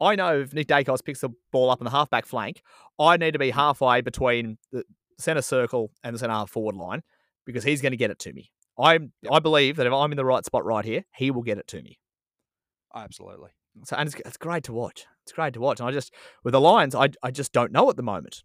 [0.00, 2.62] I know if Nick Daicos picks the ball up in the halfback flank,
[2.98, 4.84] I need to be halfway between the
[5.18, 7.02] centre circle and the centre half forward line
[7.46, 8.50] because he's going to get it to me.
[8.82, 8.98] I
[9.30, 11.68] I believe that if I'm in the right spot right here, he will get it
[11.68, 11.98] to me.
[12.94, 13.50] Absolutely.
[13.84, 15.06] So and it's, it's great to watch.
[15.24, 15.80] It's great to watch.
[15.80, 16.12] And I just
[16.44, 18.42] with the Lions, I I just don't know at the moment.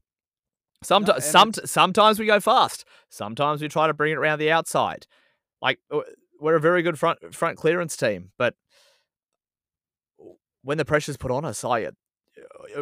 [0.84, 2.86] Sometimes, and some, sometimes we go fast.
[3.10, 5.08] Sometimes we try to bring it around the outside.
[5.60, 6.02] Like uh,
[6.40, 8.54] we're a very good front front clearance team, but
[10.62, 11.92] when the pressure's put on us, I uh,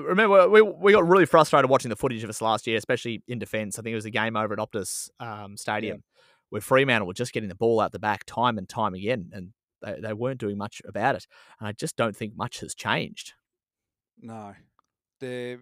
[0.01, 3.39] remember we we got really frustrated watching the footage of us last year, especially in
[3.39, 3.79] defence.
[3.79, 6.03] I think it was a game over at Optus um, Stadium
[6.49, 9.53] where Fremantle were just getting the ball out the back time and time again, and
[9.81, 11.27] they, they weren't doing much about it.
[11.59, 13.33] And I just don't think much has changed.
[14.21, 14.53] No,
[15.19, 15.59] they're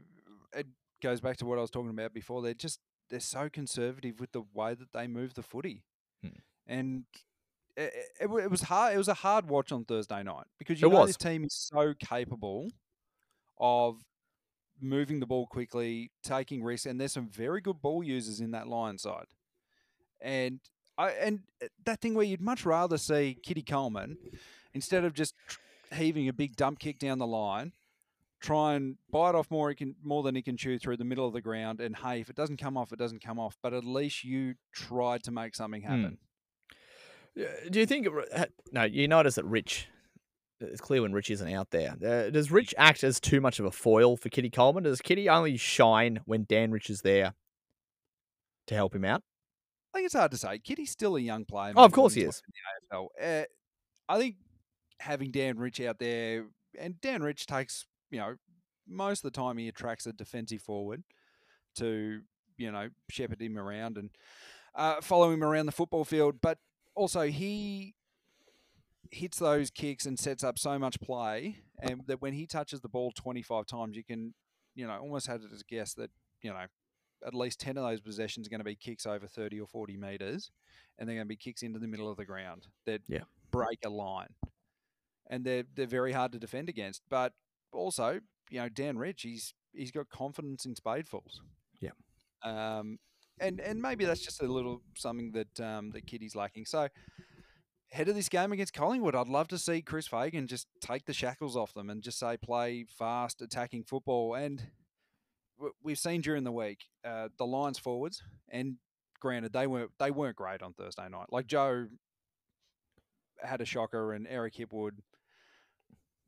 [0.55, 0.67] it
[1.01, 2.41] goes back to what I was talking about before.
[2.41, 5.83] They're just they're so conservative with the way that they move the footy,
[6.23, 6.39] Hmm.
[6.67, 7.03] and
[7.75, 8.93] it, it, it was hard.
[8.93, 11.09] It was a hard watch on Thursday night because you It know was.
[11.09, 12.69] this team is so capable
[13.59, 14.01] of
[14.81, 18.67] moving the ball quickly, taking risks, and there's some very good ball users in that
[18.67, 19.27] line side.
[20.21, 20.59] And
[20.97, 24.17] I and uh, that thing where you'd much rather see Kitty Coleman
[24.73, 25.33] instead of just
[25.93, 27.71] heaving a big dump kick down the line,
[28.41, 31.27] try and bite off more he can more than he can chew through the middle
[31.27, 31.79] of the ground.
[31.79, 33.57] And hey, if it doesn't come off, it doesn't come off.
[33.61, 36.17] But at least you tried to make something happen.
[37.37, 38.07] Uh, Do you think?
[38.07, 39.87] it No, you notice that Rich.
[40.59, 41.95] It's clear when Rich isn't out there.
[42.01, 44.83] Uh, does Rich act as too much of a foil for Kitty Coleman?
[44.83, 47.33] Does Kitty only shine when Dan Rich is there
[48.67, 49.23] to help him out?
[49.93, 50.57] I think it's hard to say.
[50.57, 51.73] Kitty's still a young player.
[51.75, 52.41] Oh, of course he is.
[52.47, 52.53] in
[52.89, 53.41] the AFL.
[53.41, 53.45] Uh,
[54.09, 54.35] I think
[54.99, 56.45] having Dan Rich out there,
[56.79, 58.35] and Dan Rich takes, you know,
[58.87, 61.03] most of the time he attracts a defensive forward
[61.75, 62.21] to,
[62.57, 64.09] you know, shepherd him around and
[64.75, 66.35] uh, follow him around the football field.
[66.41, 66.57] But
[66.95, 67.93] also he
[69.11, 72.89] hits those kicks and sets up so much play, and that when he touches the
[72.89, 74.33] ball 25 times, you can,
[74.73, 76.09] you know, almost have it as a guess that,
[76.41, 76.65] you know,
[77.25, 79.97] at least 10 of those possessions are going to be kicks over 30 or 40
[79.97, 80.51] metres,
[80.97, 83.23] and they're going to be kicks into the middle of the ground that Yeah.
[83.51, 84.33] break a line.
[85.29, 87.01] And they're, they're very hard to defend against.
[87.09, 87.33] But
[87.71, 91.39] also, you know, Dan Rich, he's he's got confidence in spadefuls.
[91.79, 91.91] Yeah.
[92.43, 92.99] Um,
[93.39, 96.65] and and maybe that's just a little something that um, that Kitty's lacking.
[96.65, 96.89] So
[97.91, 101.13] head of this game against Collingwood, I'd love to see Chris Fagan just take the
[101.13, 104.35] shackles off them and just say play fast, attacking football.
[104.35, 104.61] And
[105.81, 108.75] we've seen during the week uh, the Lions forwards, and
[109.19, 111.27] granted they weren't they weren't great on Thursday night.
[111.31, 111.87] Like Joe
[113.41, 114.91] had a shocker, and Eric Hipwood,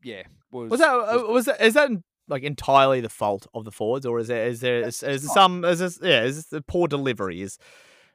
[0.03, 1.89] yeah, was Was that uh, was that is that
[2.27, 5.33] like entirely the fault of the forwards, or is there is there is, is there
[5.33, 7.41] some is this, yeah is this the poor delivery?
[7.41, 7.57] Is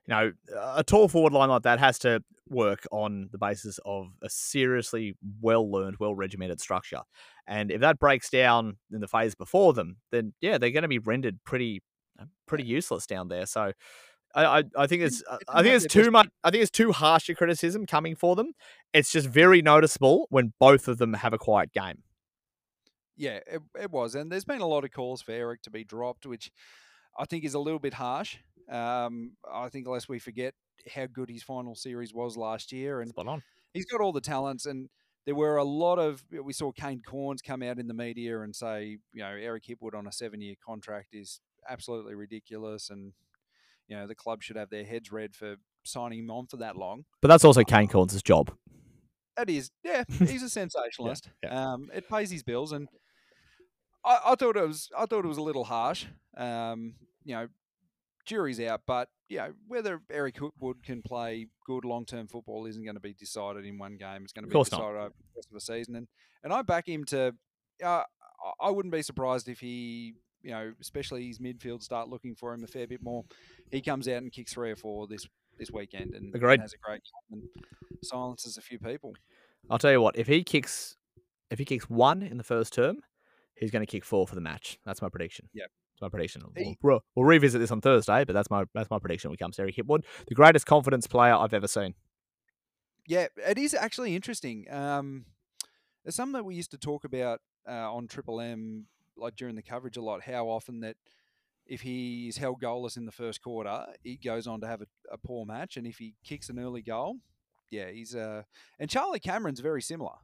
[0.06, 0.32] you know
[0.74, 5.14] a tall forward line like that has to work on the basis of a seriously
[5.40, 7.02] well learned, well regimented structure,
[7.46, 10.88] and if that breaks down in the phase before them, then yeah they're going to
[10.88, 11.82] be rendered pretty
[12.20, 13.46] uh, pretty useless down there.
[13.46, 13.72] So.
[14.32, 17.28] I, I, I think it's I think it's too much I think it's too harsh
[17.28, 18.52] a criticism coming for them.
[18.92, 22.04] It's just very noticeable when both of them have a quiet game.
[23.20, 24.14] Yeah, it, it was.
[24.14, 26.50] And there's been a lot of calls for Eric to be dropped, which
[27.18, 28.38] I think is a little bit harsh.
[28.70, 30.54] Um, I think lest we forget
[30.94, 33.00] how good his final series was last year.
[33.00, 33.12] And
[33.72, 34.66] he's got all the talents.
[34.66, 34.88] And
[35.26, 38.54] there were a lot of, we saw Kane Cornes come out in the media and
[38.54, 42.90] say, you know, Eric Hipwood on a seven year contract is absolutely ridiculous.
[42.90, 43.12] And,
[43.88, 46.76] you know, the club should have their heads red for signing him on for that
[46.76, 47.04] long.
[47.20, 48.52] But that's also Kane Cornes' job.
[49.38, 50.04] It is, yeah.
[50.18, 51.30] He's a sensationalist.
[51.42, 51.72] yeah.
[51.72, 52.88] Um, it pays his bills, and
[54.04, 56.06] I, I thought it was, I thought it was a little harsh.
[56.36, 57.48] Um, you know,
[58.30, 62.94] jury's out, but you know whether Eric Hipwood can play good long-term football isn't going
[62.94, 64.22] to be decided in one game.
[64.22, 64.78] It's going to be course not.
[64.78, 66.08] decided over the rest of the season, and
[66.44, 67.34] and I back him to.
[67.84, 68.02] Uh,
[68.60, 72.64] I- wouldn't be surprised if he, you know, especially his midfield start looking for him
[72.64, 73.24] a fair bit more.
[73.70, 75.26] He comes out and kicks three or four this
[75.58, 76.60] this weekend, and, and Agreed.
[76.60, 77.64] has a great game and
[78.02, 79.14] silences a few people.
[79.68, 80.96] I'll tell you what, if he kicks
[81.50, 83.00] if he kicks one in the first term,
[83.54, 84.78] he's going to kick four for the match.
[84.86, 85.48] That's my prediction.
[85.52, 85.70] Yep.
[86.00, 86.42] My prediction.
[86.56, 89.62] We'll, we'll, we'll revisit this on Thursday, but that's my that's my prediction comes to
[89.62, 91.94] Eric Hipwood, the greatest confidence player I've ever seen.
[93.06, 94.66] Yeah, it is actually interesting.
[94.70, 95.26] Um,
[96.04, 98.86] there's something that we used to talk about uh, on Triple M,
[99.16, 100.22] like during the coverage a lot.
[100.22, 100.96] How often that
[101.66, 104.86] if he is held goalless in the first quarter, he goes on to have a,
[105.12, 107.16] a poor match, and if he kicks an early goal,
[107.70, 108.42] yeah, he's uh,
[108.78, 110.14] and Charlie Cameron's very similar.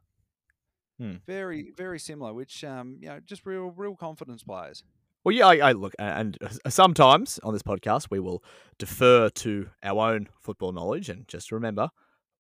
[0.98, 1.16] Hmm.
[1.26, 2.32] Very, very similar.
[2.32, 4.82] Which um, you know, just real, real confidence players.
[5.26, 8.44] Well, yeah, I, I look, and sometimes on this podcast we will
[8.78, 11.88] defer to our own football knowledge, and just remember,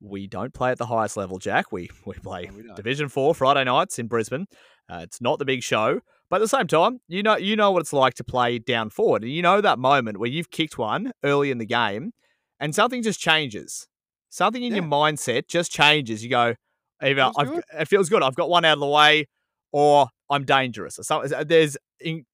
[0.00, 1.72] we don't play at the highest level, Jack.
[1.72, 2.74] We we play No, we.
[2.76, 4.46] Division Four Friday nights in Brisbane.
[4.88, 5.98] Uh, it's not the big show,
[6.30, 8.90] but at the same time, you know you know what it's like to play down
[8.90, 12.12] forward, and you know that moment where you've kicked one early in the game,
[12.60, 13.88] and something just changes.
[14.30, 16.22] Something in your mindset just changes.
[16.22, 16.54] You go,
[17.02, 17.32] either
[17.80, 18.22] it feels good.
[18.22, 19.26] I've got one out of the way,
[19.72, 21.00] or I'm dangerous.
[21.00, 22.24] Or so, there's, in,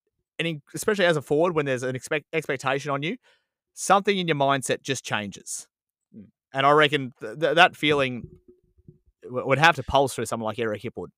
[0.47, 3.17] and especially as a forward, when there's an expect, expectation on you,
[3.75, 5.67] something in your mindset just changes.
[6.17, 6.27] Mm.
[6.53, 8.29] And I reckon th- th- that feeling
[9.23, 11.09] w- would have to pulse through someone like Eric Hipwood.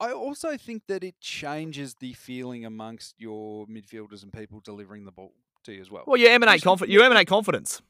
[0.00, 5.12] I also think that it changes the feeling amongst your midfielders and people delivering the
[5.12, 5.32] ball
[5.64, 6.04] to you as well.
[6.06, 7.80] Well, you emanate Especially- confi- you emanate confidence.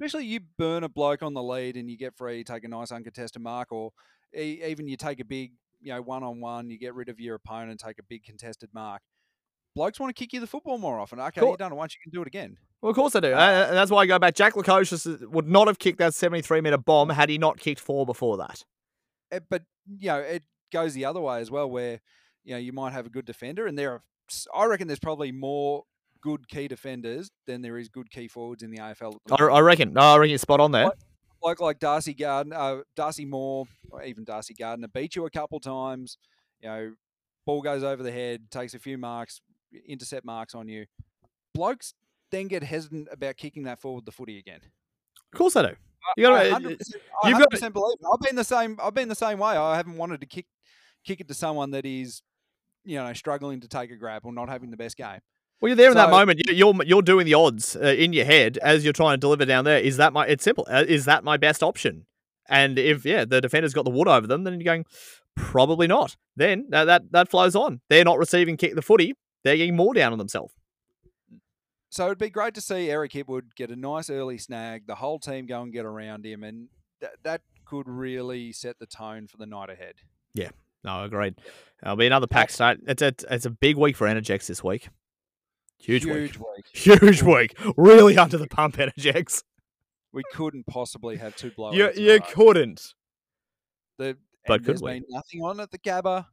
[0.00, 2.68] Especially you burn a bloke on the lead and you get free, you take a
[2.68, 3.92] nice uncontested mark, or
[4.34, 7.20] e- even you take a big, you know, one on one, you get rid of
[7.20, 9.02] your opponent, take a big contested mark.
[9.74, 11.20] Blokes want to kick you the football more often.
[11.20, 11.50] Okay, Cool.
[11.50, 12.56] you've done it once, you can do it again.
[12.82, 13.32] Well, of course I do.
[13.32, 14.34] Uh, and that's why I go back.
[14.34, 18.04] Jack Lukosius would not have kicked that 73 metre bomb had he not kicked four
[18.06, 18.64] before that.
[19.30, 19.62] Eh, but
[19.98, 22.00] you know it goes the other way as well, where
[22.42, 24.02] you know you might have a good defender, and there are
[24.54, 25.84] I reckon there's probably more
[26.20, 29.14] good key defenders than there is good key forwards in the AFL.
[29.26, 29.56] The I.
[29.56, 29.92] I reckon.
[29.92, 30.86] No, I reckon you're spot on there.
[30.86, 30.98] What?
[31.42, 35.58] Like like Darcy Garden, uh, Darcy Moore, or even Darcy Gardiner beat you a couple
[35.60, 36.18] times.
[36.60, 36.92] You know,
[37.46, 39.40] ball goes over the head, takes a few marks,
[39.88, 40.86] intercept marks on you.
[41.54, 41.94] Blokes
[42.30, 44.60] then get hesitant about kicking that forward the footy again.
[45.32, 45.74] Of course I do.
[46.16, 46.80] You uh, 100%, you've
[47.24, 48.06] I got- 100% believe it.
[48.12, 48.78] I've been the same.
[48.82, 49.56] I've been the same way.
[49.56, 50.46] I haven't wanted to kick
[51.04, 52.22] kick it to someone that is,
[52.84, 55.18] you know, struggling to take a grab or not having the best game.
[55.60, 56.40] Well, you're there in that moment.
[56.46, 59.44] You- You're you're doing the odds uh, in your head as you're trying to deliver
[59.44, 59.78] down there.
[59.78, 60.26] Is that my?
[60.26, 60.66] It's simple.
[60.70, 62.06] Uh, Is that my best option?
[62.48, 64.84] And if yeah, the defender's got the wood over them, then you're going
[65.36, 66.16] probably not.
[66.36, 67.80] Then that that, that flows on.
[67.90, 69.14] They're not receiving kick the footy.
[69.44, 70.54] They're getting more down on themselves.
[71.90, 75.18] So it'd be great to see Eric Hipwood get a nice early snag, the whole
[75.18, 76.68] team go and get around him, and
[77.00, 79.94] that that could really set the tone for the night ahead.
[80.32, 80.50] Yeah,
[80.84, 81.34] no, agreed.
[81.82, 82.78] It'll be another pack start.
[82.86, 84.88] It's a it's a big week for Energex this week.
[85.78, 86.34] Huge, week.
[86.34, 86.66] week.
[86.72, 87.58] Huge week.
[87.76, 89.42] Really under the pump, Energex.
[90.12, 91.74] We couldn't possibly have two blowouts.
[91.74, 92.94] You you couldn't.
[93.98, 94.92] The, But could there's we?
[94.92, 96.26] been nothing on at the Gabba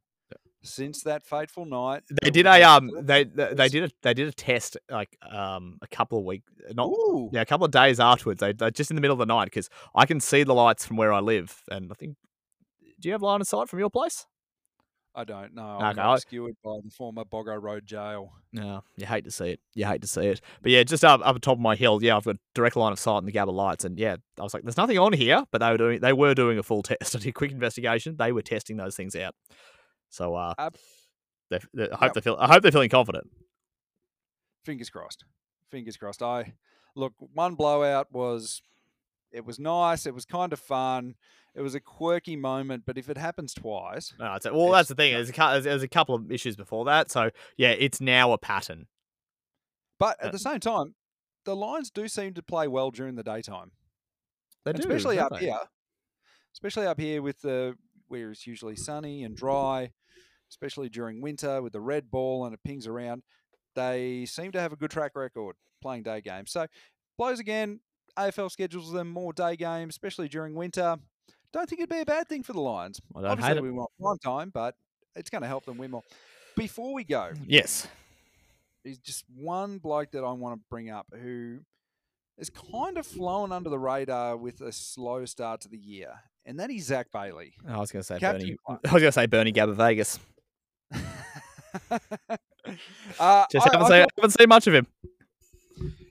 [0.68, 2.04] since that fateful night.
[2.22, 5.78] They did a um they they they did a they did a test like um
[5.82, 7.30] a couple of weeks not Ooh.
[7.34, 9.46] yeah a couple of days afterwards they, they just in the middle of the night
[9.46, 12.16] because I can see the lights from where I live and I think
[13.00, 14.26] do you have line of sight from your place?
[15.18, 15.80] I don't know.
[15.80, 18.34] I'm I- obscured by the former Boggo Road jail.
[18.54, 19.60] No, you hate to see it.
[19.74, 20.42] You hate to see it.
[20.62, 22.92] But yeah, just up up the top of my hill, yeah, I've got direct line
[22.92, 25.44] of sight in the Gabba lights, and yeah, I was like, "There's nothing on here,"
[25.52, 27.16] but they were doing they were doing a full test.
[27.16, 28.16] I did a quick investigation.
[28.18, 29.34] They were testing those things out.
[30.10, 30.76] So uh, Ab-
[31.50, 31.60] they, I
[31.96, 32.14] hope Yep.
[32.14, 33.30] they feel I hope they're feeling confident.
[34.64, 35.24] Fingers crossed.
[35.72, 36.22] Fingers crossed.
[36.22, 36.54] I
[36.96, 37.14] look.
[37.34, 38.62] One blowout was.
[39.32, 40.06] It was nice.
[40.06, 41.16] It was kind of fun.
[41.54, 44.90] It was a quirky moment, but if it happens twice, No, it's, well, It's- that's
[44.90, 45.14] the thing.
[45.14, 48.88] There's a, there's a couple of issues before that, so yeah, it's now a pattern.
[50.00, 50.94] but Uh, at the same time,
[51.46, 53.72] the Lions do seem to play well during the daytime.
[54.64, 55.40] They And do, especially up they?
[55.40, 55.60] here,
[56.54, 57.76] especially up here with the
[58.08, 59.92] where it's usually sunny and dry,
[60.50, 63.24] especially during winter with the red ball and it pings around.
[63.76, 66.52] They seem to have a good track record playing day games.
[66.52, 66.68] So
[67.18, 67.80] blows again.
[68.18, 70.98] AFL schedules them more day games, especially during winter.
[71.54, 73.00] Don't think it'd be a bad thing for the Lions.
[73.16, 74.76] I don't Obviously, hate we want prime time, but
[75.16, 76.02] it's going to help them win more.
[76.56, 77.88] Before we go, Yes.
[78.84, 81.60] there's just one bloke that I want to bring up who
[82.40, 86.14] is kind of flown under the radar with a slow start to the year,
[86.48, 87.54] and that is Zach Bailey.
[87.68, 88.80] I was going to say Captain Bernie.
[88.86, 90.20] I was going to say Bernie Gabba Vegas.
[91.92, 94.88] uh, Just I- haven't, I seen, thought- haven't seen much of him.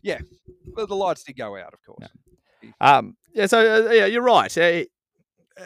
[0.03, 0.19] Yeah.
[0.75, 2.09] but the lights did go out, of course.
[2.81, 4.57] Um, yeah, so uh, yeah, you're right.
[4.57, 4.61] Uh,
[5.61, 5.65] uh,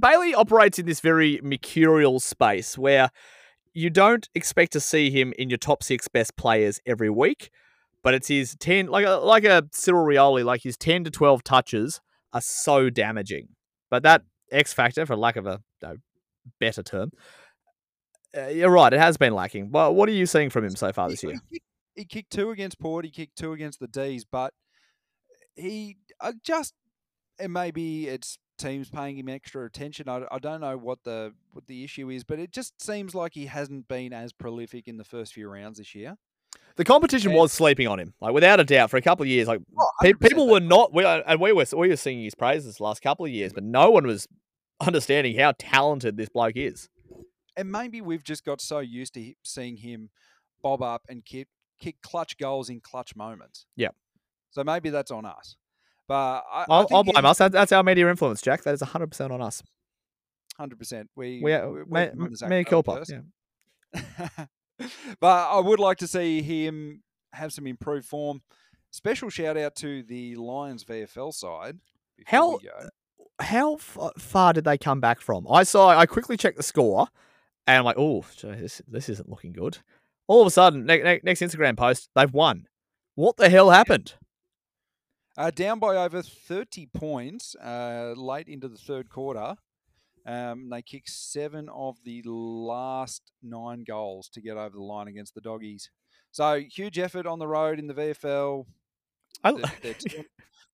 [0.00, 3.10] Bailey operates in this very mercurial space where
[3.74, 7.50] you don't expect to see him in your top six best players every week,
[8.02, 11.44] but it's his ten, like a, like a Cyril Rioli, like his ten to twelve
[11.44, 12.00] touches
[12.32, 13.48] are so damaging.
[13.90, 15.96] But that X factor, for lack of a, a
[16.60, 17.10] better term,
[18.36, 18.92] uh, you're right.
[18.92, 19.70] It has been lacking.
[19.70, 21.40] Well, what are you seeing from him so far this year?
[21.50, 21.64] He, kicked-
[21.94, 23.04] he kicked two against Port.
[23.04, 24.52] He kicked two against the D's, but
[25.56, 26.74] he uh, just
[27.38, 30.08] and maybe it's teams paying him extra attention.
[30.08, 33.34] I, I don't know what the what the issue is, but it just seems like
[33.34, 36.16] he hasn't been as prolific in the first few rounds this year.
[36.78, 39.46] The competition was sleeping on him, like without a doubt, for a couple of years.
[39.48, 42.34] Like Oh, pe- people were not, we, uh, and we were we were singing his
[42.34, 44.26] praises the last couple of years, but no one was
[44.80, 46.88] understanding how talented this bloke is.
[47.56, 50.08] and maybe we've just got so used to seeing him
[50.62, 51.48] bob up and kick
[51.80, 53.66] kick clutch goals in clutch moments.
[53.76, 53.94] Yep.
[54.50, 55.56] So maybe that's on us.
[56.06, 57.38] But I, I I'll, I'll blame us.
[57.38, 58.62] That, that's our media influence, Jack.
[58.62, 59.62] That is hundred percent on us.
[60.56, 61.10] Hundred percent.
[61.16, 62.46] We We, we're me, working on the
[64.78, 64.86] Zach me Bell culpa.
[64.86, 64.94] first.
[65.08, 65.14] Yeah.
[65.20, 67.02] but I would like to see him
[67.32, 68.42] have some improved form.
[68.90, 71.78] Special shout out to the Lions VFL side.
[72.26, 72.58] How-
[73.40, 75.46] How f- far did they come back from?
[75.48, 75.88] I saw.
[75.90, 77.06] I quickly checked the score,
[77.68, 79.78] and I'm like, oh, this this isn't looking good.
[80.26, 82.66] All of a sudden, ne- ne- next Instagram post, they've won.
[83.14, 84.14] What the hell happened?
[85.36, 89.54] Uh, down by over 30 points uh, late into the third quarter.
[90.28, 95.34] Um, they kicked seven of the last nine goals to get over the line against
[95.34, 95.90] the Doggies.
[96.32, 98.66] So huge effort on the road in the VFL.
[99.42, 100.24] I, They're, they're two,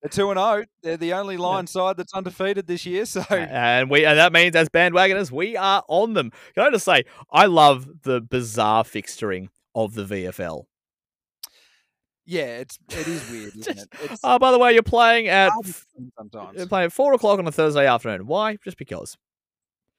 [0.03, 0.65] they're two and zero.
[0.83, 3.07] They're the only line side that's undefeated this year.
[3.07, 6.33] So and we and that means as bandwagoners, we are on them.
[6.55, 10.65] Can I just say, I love the bizarre fixturing of the VFL.
[12.27, 14.11] yeah, it's it is weird, isn't Just- it?
[14.11, 16.59] It's Oh, by the way, you're playing at hard to f- explain sometimes.
[16.59, 18.27] you're playing at four o'clock on a Thursday afternoon.
[18.27, 18.57] Why?
[18.65, 19.17] Just because.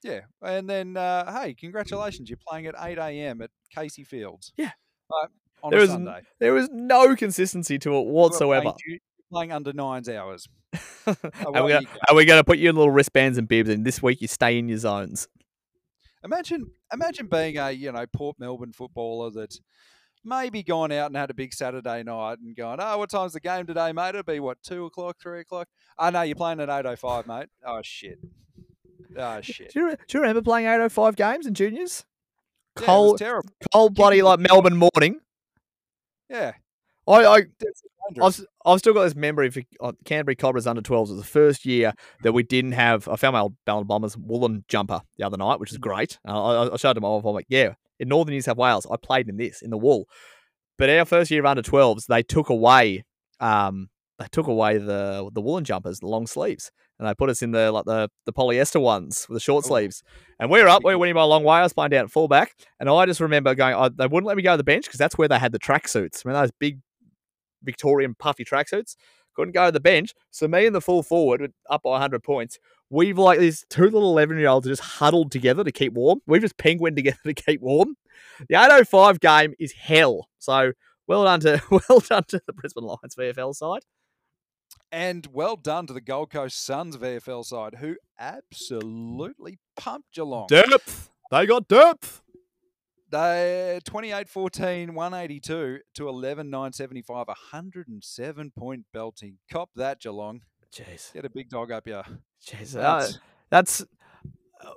[0.05, 2.29] Yeah, and then uh, hey, congratulations!
[2.29, 3.41] You're playing at eight a.m.
[3.41, 4.53] at Casey Fields.
[4.55, 4.69] Yeah.
[5.11, 5.27] uh,
[5.63, 6.21] on There n- Sunday.
[6.39, 8.73] There is no consistency to it playing whatsoever.
[8.85, 8.99] you're
[9.31, 10.47] playing under nines hours.
[11.07, 13.83] are, we gonna, are we going to put you in little wristbands and bibs, and
[13.83, 15.27] this week you stay in your zones?
[16.23, 19.59] Imagine, imagine being a you know Port Melbourne footballer that's
[20.23, 23.39] maybe gone out and had a big Saturday night and going, oh, what time's the
[23.39, 24.09] game today, mate?
[24.09, 25.67] It'll be what two o'clock, three o'clock.
[25.97, 27.47] Oh no, you're playing at eight oh five, mate.
[27.65, 28.19] Oh shit.
[29.17, 29.71] Oh shit.
[29.73, 32.03] Do you, do you remember playing 805 games in juniors?
[32.77, 33.49] Yeah, it Cold, terrible.
[33.71, 35.21] cold bloody like Melbourne morning.
[36.29, 36.53] Yeah.
[37.07, 37.41] I, I,
[38.21, 41.07] I've, I've still got this memory for uh, Canterbury Cobras under 12s.
[41.09, 41.93] It was the first year
[42.23, 43.07] that we didn't have.
[43.07, 46.19] I found my old Ballina Bombers woolen jumper the other night, which is great.
[46.27, 47.23] Uh, I, I showed my wife.
[47.23, 50.07] I'm like, yeah, in northern New South Wales, I played in this in the wool.
[50.77, 53.05] But our first year of under 12s, they took away,
[53.39, 53.89] um,
[54.19, 57.51] they took away the the woolen jumpers, the long sleeves, and they put us in
[57.51, 59.67] the like the the polyester ones with the short Ooh.
[59.67, 60.03] sleeves.
[60.39, 61.57] And we were up, we were winning by a long way.
[61.57, 64.37] I was playing down at fullback, and I just remember going, oh, they wouldn't let
[64.37, 66.25] me go to the bench because that's where they had the tracksuits.
[66.25, 66.79] I mean, those big
[67.65, 68.95] Victorian puffy tracksuits?
[69.35, 70.13] Couldn't go to the bench.
[70.31, 72.57] So me and the full forward, up by 100 points,
[72.89, 76.21] we've like these two little 11 year olds are just huddled together to keep warm.
[76.25, 77.95] We've just penguin together to keep warm.
[78.47, 80.29] The 805 game is hell.
[80.39, 80.71] So
[81.07, 83.81] well done to well done to the Brisbane Lions VFL side.
[84.95, 90.47] And well done to the Gold Coast Suns VFL side, who absolutely pumped Geelong.
[90.47, 91.09] Depth.
[91.29, 92.21] They got depth.
[93.11, 99.37] They 28 14, 182 to 11 975, 107 point belting.
[99.51, 100.41] Cop that, Geelong.
[100.73, 101.11] Jeez.
[101.11, 102.03] Get a big dog up here.
[102.47, 102.75] Jeez.
[102.77, 103.19] Uh, That's-
[103.49, 103.81] that's
[104.63, 104.71] uh,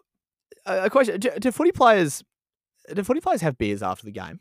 [0.66, 1.20] a a question.
[1.20, 2.24] Do, do footy players
[2.92, 4.40] do footy players have beers after the game?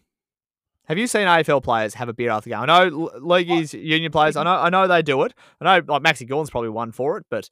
[0.88, 2.62] Have you seen AFL players have a beer after the game?
[2.62, 4.36] I know leagues, union players.
[4.38, 5.34] I know, I know they do it.
[5.62, 7.50] I know, like Maxi Gawn's probably one for it, but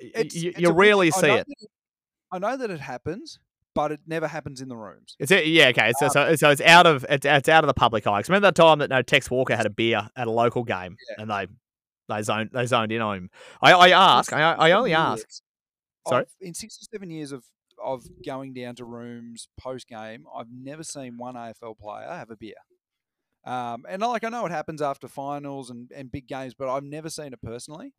[0.00, 1.46] It's, you, it's you rarely see it.
[1.48, 1.68] that
[2.32, 3.38] I know that it happens,
[3.74, 5.16] but it never happens in the rooms.
[5.18, 5.92] It's yeah, okay.
[5.98, 8.20] So, so, so it's out of it's, it's out of the public eye.
[8.20, 10.96] 'Cause remember that time that no Tex Walker had a beer at a local game
[11.18, 11.46] and they
[12.08, 13.30] they zoned they zoned in on him.
[13.62, 14.32] I, I ask.
[14.32, 15.26] I, I only ask.
[16.06, 16.22] Sorry?
[16.22, 17.44] I've- in six or seven years of
[17.82, 22.36] of going down to rooms post game, I've never seen one AFL player have a
[22.36, 22.54] beer.
[23.44, 26.82] Um, and like I know it happens after finals and, and big games, but I've
[26.84, 27.92] never seen it personally.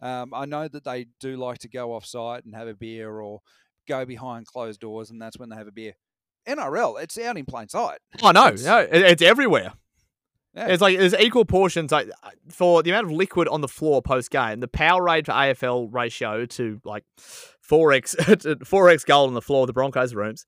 [0.00, 3.20] Um, I know that they do like to go off site and have a beer
[3.20, 3.40] or
[3.86, 5.94] go behind closed doors, and that's when they have a beer.
[6.46, 7.98] NRL, it's out in plain sight.
[8.22, 8.46] I know.
[8.46, 9.72] It's- no, it's everywhere.
[10.58, 10.68] Yeah.
[10.68, 14.02] It's like there's equal portions like uh, for the amount of liquid on the floor
[14.02, 14.60] post game.
[14.60, 18.16] The power Powerade for AFL ratio to like four x
[18.64, 20.46] four x gold on the floor of the Broncos rooms.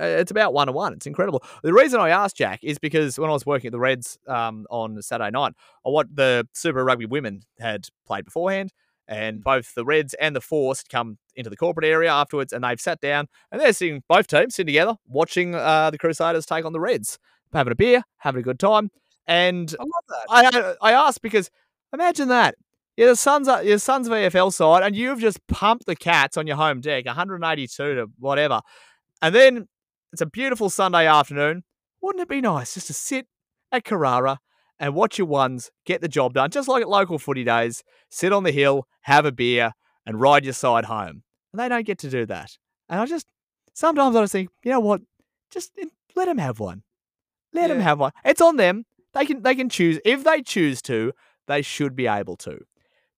[0.00, 0.94] uh, It's about one to one.
[0.94, 1.42] It's incredible.
[1.62, 4.66] The reason I asked Jack is because when I was working at the Reds um,
[4.70, 5.52] on Saturday night,
[5.84, 8.72] I what the Super Rugby women had played beforehand,
[9.06, 12.64] and both the Reds and the Force had come into the corporate area afterwards, and
[12.64, 16.64] they've sat down and they're sitting both teams sitting together watching uh, the Crusaders take
[16.64, 17.18] on the Reds,
[17.52, 18.90] having a beer, having a good time.
[19.26, 20.76] And I love that.
[20.82, 21.50] I I asked because
[21.92, 22.56] imagine that.
[22.96, 26.36] You're the Suns, are- your Suns uh, VFL side, and you've just pumped the Cats
[26.36, 28.60] on your home deck, 182 to whatever.
[29.22, 29.68] And then
[30.12, 31.64] it's a beautiful Sunday afternoon.
[32.02, 33.26] Wouldn't it be nice just to sit
[33.70, 34.40] at Carrara
[34.78, 37.82] and watch your ones get the job done, just like at local footy days?
[38.10, 39.72] Sit on the hill, have a beer,
[40.04, 41.22] and ride your side home.
[41.52, 42.58] And they don't get to do that.
[42.90, 43.26] And I just
[43.72, 45.00] sometimes I just think, you know what?
[45.50, 45.72] Just
[46.14, 46.82] let them have one.
[47.54, 48.12] Let them have one.
[48.24, 48.84] It's on them.
[49.14, 51.12] They can they can choose if they choose to.
[51.46, 52.60] They should be able to.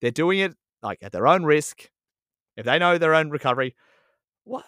[0.01, 1.89] They're doing it like at their own risk.
[2.57, 3.75] If they know their own recovery,
[4.43, 4.65] what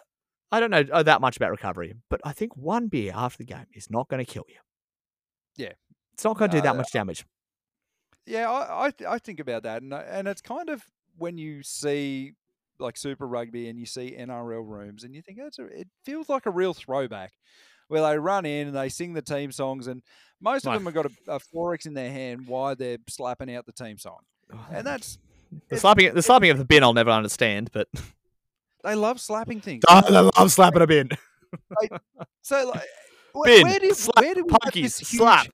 [0.51, 3.45] I don't know uh, that much about recovery, but I think one beer after the
[3.45, 4.59] game is not going to kill you.
[5.57, 5.73] Yeah.
[6.13, 7.25] it's not going to do that Uh, much damage.
[8.25, 10.83] Yeah, I, I th- I think about that, and I- and it's kind of
[11.17, 12.33] when you see
[12.79, 16.29] like Super Rugby and you see NRL rooms, and you think that's a, it feels
[16.29, 17.33] like a real throwback.
[17.89, 20.03] where they run in and they sing the team songs, and
[20.41, 23.65] most of them have got a, a forex in their hand why they're slapping out
[23.65, 24.19] the team song,
[24.71, 25.17] and that's
[25.69, 27.87] The slapping, the slapping of the bin, I'll never understand, but
[28.83, 29.83] they love slapping things.
[29.87, 31.09] I love slapping a bin.
[32.41, 32.87] So, like,
[33.45, 35.47] Bin, where did slap, where did we have punkies, this huge, slap.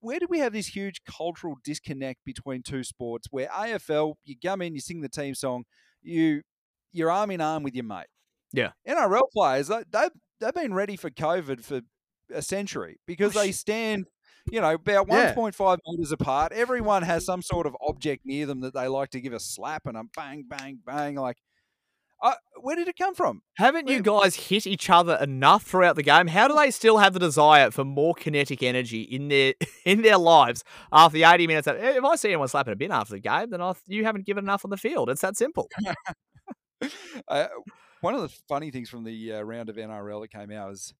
[0.00, 3.28] Where did we have this huge cultural disconnect between two sports?
[3.30, 5.64] Where AFL, you come in, you sing the team song,
[6.02, 6.42] you
[6.92, 8.06] you're arm in arm with your mate.
[8.52, 8.70] Yeah.
[8.88, 10.08] NRL players, they they
[10.40, 11.82] they've been ready for COVID for
[12.32, 14.06] a century because they stand.
[14.48, 15.34] You know, about Yeah.
[15.34, 16.52] 1.5 meters apart.
[16.52, 19.86] Everyone has some sort of object near them that they like to give a slap
[19.86, 21.16] and a bang, bang, bang.
[21.16, 21.38] Like,
[22.22, 23.42] uh, where did it come from?
[23.56, 26.28] Haven't you guys hit each other enough throughout the game?
[26.28, 29.54] How do they still have the desire for more kinetic energy in their
[29.84, 30.62] in their lives
[30.92, 31.66] after the 80 minutes?
[31.66, 34.26] Of, if I see anyone slapping a bin after the game, then I, you haven't
[34.26, 35.10] given enough on the field.
[35.10, 35.68] It's that simple.
[37.28, 37.46] uh,
[38.00, 40.94] one of the funny things from the uh, round of NRL that came out is,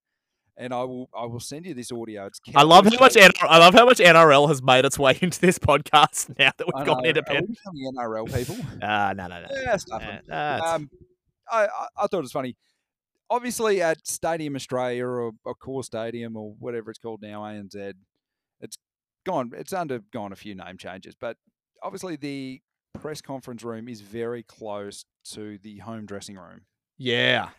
[0.57, 2.25] and I will I will send you this audio.
[2.25, 5.39] It's I love how much I love how much NRL has made its way into
[5.39, 7.57] this podcast now that we've gone know, Are independent.
[7.73, 8.57] we NRL people?
[8.81, 9.47] Ah, no, no, no.
[9.61, 10.89] yeah, stuff nah, Um,
[11.51, 12.57] I, I I thought it was funny.
[13.29, 17.93] Obviously, at Stadium Australia or, or Core Stadium or whatever it's called now, ANZ,
[18.61, 18.77] it's
[19.25, 19.51] gone.
[19.53, 21.35] It's undergone a few name changes, but
[21.83, 22.61] obviously the
[22.99, 25.03] press conference room is very close
[25.33, 26.61] to the home dressing room.
[26.97, 27.49] yeah.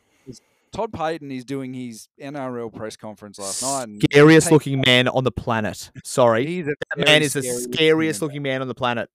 [0.72, 4.02] Todd Payten is doing his NRL press conference last night.
[4.12, 5.90] Scariest looking man on the planet.
[6.04, 6.62] Sorry.
[6.62, 8.26] That man is the scary looking scariest man.
[8.26, 9.10] looking man on the planet.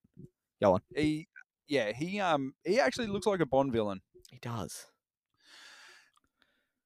[0.61, 0.81] Go on.
[0.95, 1.27] He,
[1.67, 4.01] yeah, he um he actually looks like a Bond villain.
[4.29, 4.85] He does.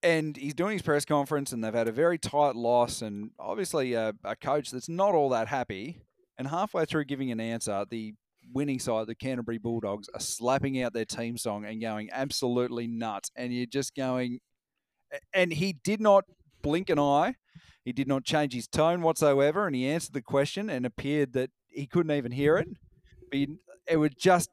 [0.04, 3.94] and he's doing his press conference, and they've had a very tight loss, and obviously
[3.94, 6.02] a, a coach that's not all that happy.
[6.38, 8.14] And halfway through giving an answer, the
[8.54, 13.32] winning side, the Canterbury Bulldogs, are slapping out their team song and going absolutely nuts.
[13.36, 14.40] And you're just going,
[15.34, 16.26] and he did not
[16.62, 17.36] blink an eye.
[17.86, 21.52] He did not change his tone whatsoever, and he answered the question and appeared that
[21.70, 22.68] he couldn't even hear it.
[23.32, 24.50] You- it would just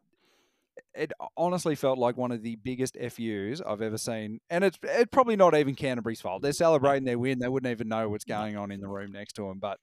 [0.95, 4.41] it honestly felt like one of the biggest FUs I've ever seen.
[4.49, 6.43] And it's, it's probably not even Canterbury's fault.
[6.43, 7.41] They're celebrating their win.
[7.41, 9.59] They wouldn't even know what's going on in the room next to them.
[9.59, 9.79] But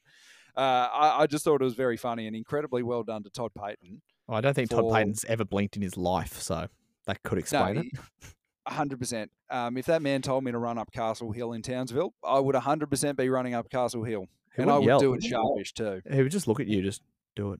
[0.56, 0.60] uh,
[0.94, 4.00] I, I just thought it was very funny and incredibly well done to Todd Payten.
[4.28, 6.68] Well, I don't think Todd Payten's ever blinked in his life, so
[7.08, 7.88] that could No, explain it.
[8.70, 9.28] he- 100%.
[9.50, 12.56] Um, if that man told me to run up Castle Hill in Townsville, I would
[12.56, 14.28] 100% be running up Castle Hill.
[14.56, 15.00] He and I wouldn't yell.
[15.00, 16.02] do it sharpish too.
[16.12, 17.02] He would just look at you, just
[17.36, 17.60] do it.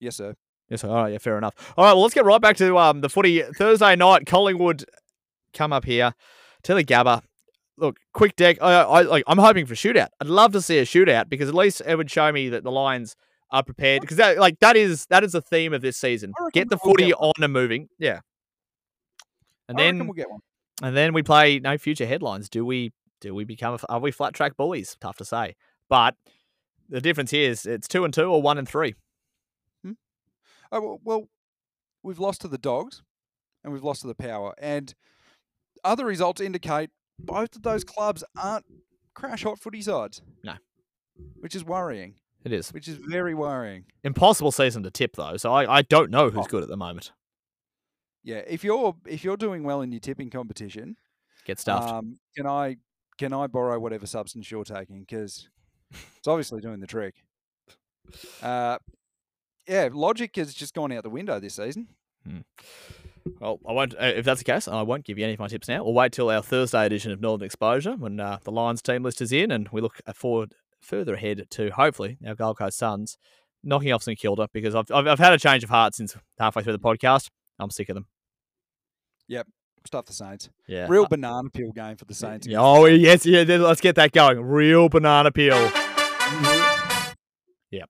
[0.00, 0.34] Yes, sir.
[0.68, 0.88] Yes, sir.
[0.88, 1.54] all right, yeah, fair enough.
[1.76, 4.26] All right, well, let's get right back to um the footy Thursday night.
[4.26, 4.84] Collingwood
[5.52, 6.14] come up here,
[6.62, 7.22] Tilly Gabba.
[7.76, 8.58] Look, quick deck.
[8.60, 9.24] I, I like.
[9.26, 10.08] I'm hoping for shootout.
[10.20, 12.70] I'd love to see a shootout because at least it would show me that the
[12.70, 13.16] Lions
[13.50, 14.02] are prepared.
[14.02, 16.32] Because that, like, that is that is the theme of this season.
[16.52, 17.88] Get the footy on and moving.
[17.98, 18.20] Yeah.
[19.70, 20.40] And I then we'll get one.
[20.82, 22.48] and then we play no future headlines.
[22.48, 24.96] Do we do we become a, are we flat track bullies?
[25.00, 25.54] Tough to say.
[25.88, 26.16] But
[26.88, 28.94] the difference here is it's two and two or one and three.
[29.84, 29.92] Hmm.
[30.72, 31.28] Oh, well, well,
[32.02, 33.02] we've lost to the Dogs
[33.62, 34.54] and we've lost to the Power.
[34.58, 34.94] And
[35.84, 38.64] other results indicate both of those clubs aren't
[39.14, 40.22] crash hot footy sides.
[40.42, 40.54] No.
[41.40, 42.14] Which is worrying.
[42.44, 42.70] It is.
[42.72, 43.84] Which is very worrying.
[44.02, 46.48] Impossible season to tip though, so I, I don't know who's Oh.
[46.48, 47.12] good at the moment.
[48.22, 48.42] Yeah.
[48.46, 50.96] If you're if you're doing well in your tipping competition,
[51.46, 51.88] Get stuffed.
[51.90, 52.76] um, can I
[53.18, 55.00] can I borrow whatever substance you're taking?
[55.00, 55.48] Because
[56.18, 57.14] it's obviously doing the trick.
[58.42, 58.78] Uh,
[59.68, 61.88] yeah, logic has just gone out the window this season.
[63.40, 63.94] well, I won't.
[63.94, 65.84] Uh, if that's the case, I won't give you any of my tips now.
[65.84, 69.20] We'll wait till our Thursday edition of Northern Exposure when uh, the Lions team list
[69.20, 73.16] is in, and we look forward further ahead to hopefully our Gold Coast Suns
[73.62, 76.62] knocking off St Kilda because I've, I've I've had a change of heart since halfway
[76.62, 77.28] through the podcast.
[77.60, 78.06] I'm sick of them.
[79.28, 79.46] Yep.
[79.86, 80.50] Stuff the Saints.
[80.66, 80.86] Yeah.
[80.88, 82.46] Real banana peel game for the Saints.
[82.46, 83.42] yeah, oh yes, yeah.
[83.42, 84.40] Let's get that going.
[84.40, 85.70] Real banana peel.
[87.70, 87.88] Yep.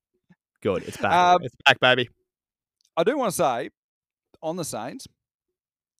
[0.62, 0.82] Good.
[0.84, 1.12] It's back.
[1.12, 2.08] Um, it's back, baby.
[2.96, 3.70] I do want to say
[4.42, 5.06] on the Saints,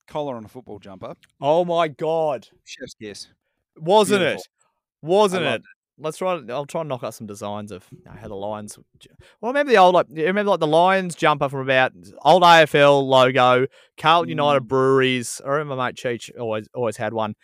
[0.07, 2.47] collar on a football jumper, Oh my god.
[2.63, 3.27] chef's kiss.
[3.77, 4.39] Wasn't Beautiful.
[4.41, 4.47] it?
[5.01, 5.61] Wasn't I it?
[6.01, 6.41] Let's try.
[6.49, 8.77] I'll try and knock out some designs of you know, how the Lions.
[9.39, 11.93] Well, remember the old like remember like the Lions jumper from about
[12.23, 14.67] old AFL logo, Carlton United Mm.
[14.67, 15.41] Breweries.
[15.45, 17.35] I remember my mate Cheech always always had one.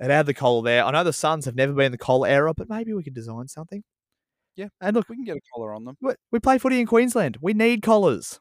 [0.00, 0.84] It had the collar there.
[0.84, 3.14] I know the Suns have never been in the collar era, but maybe we could
[3.14, 3.84] design something.
[4.56, 4.68] Yeah.
[4.80, 5.96] And look, We can get a collar on them.
[6.00, 7.38] we- we play footy in Queensland.
[7.40, 8.40] We need collars.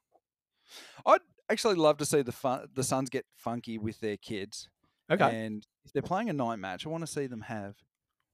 [1.06, 4.68] I'd actually love to see the fun, the Suns get funky with their kids.
[5.12, 5.46] Okay.
[5.46, 7.76] And if they're playing a night match, I want to see them have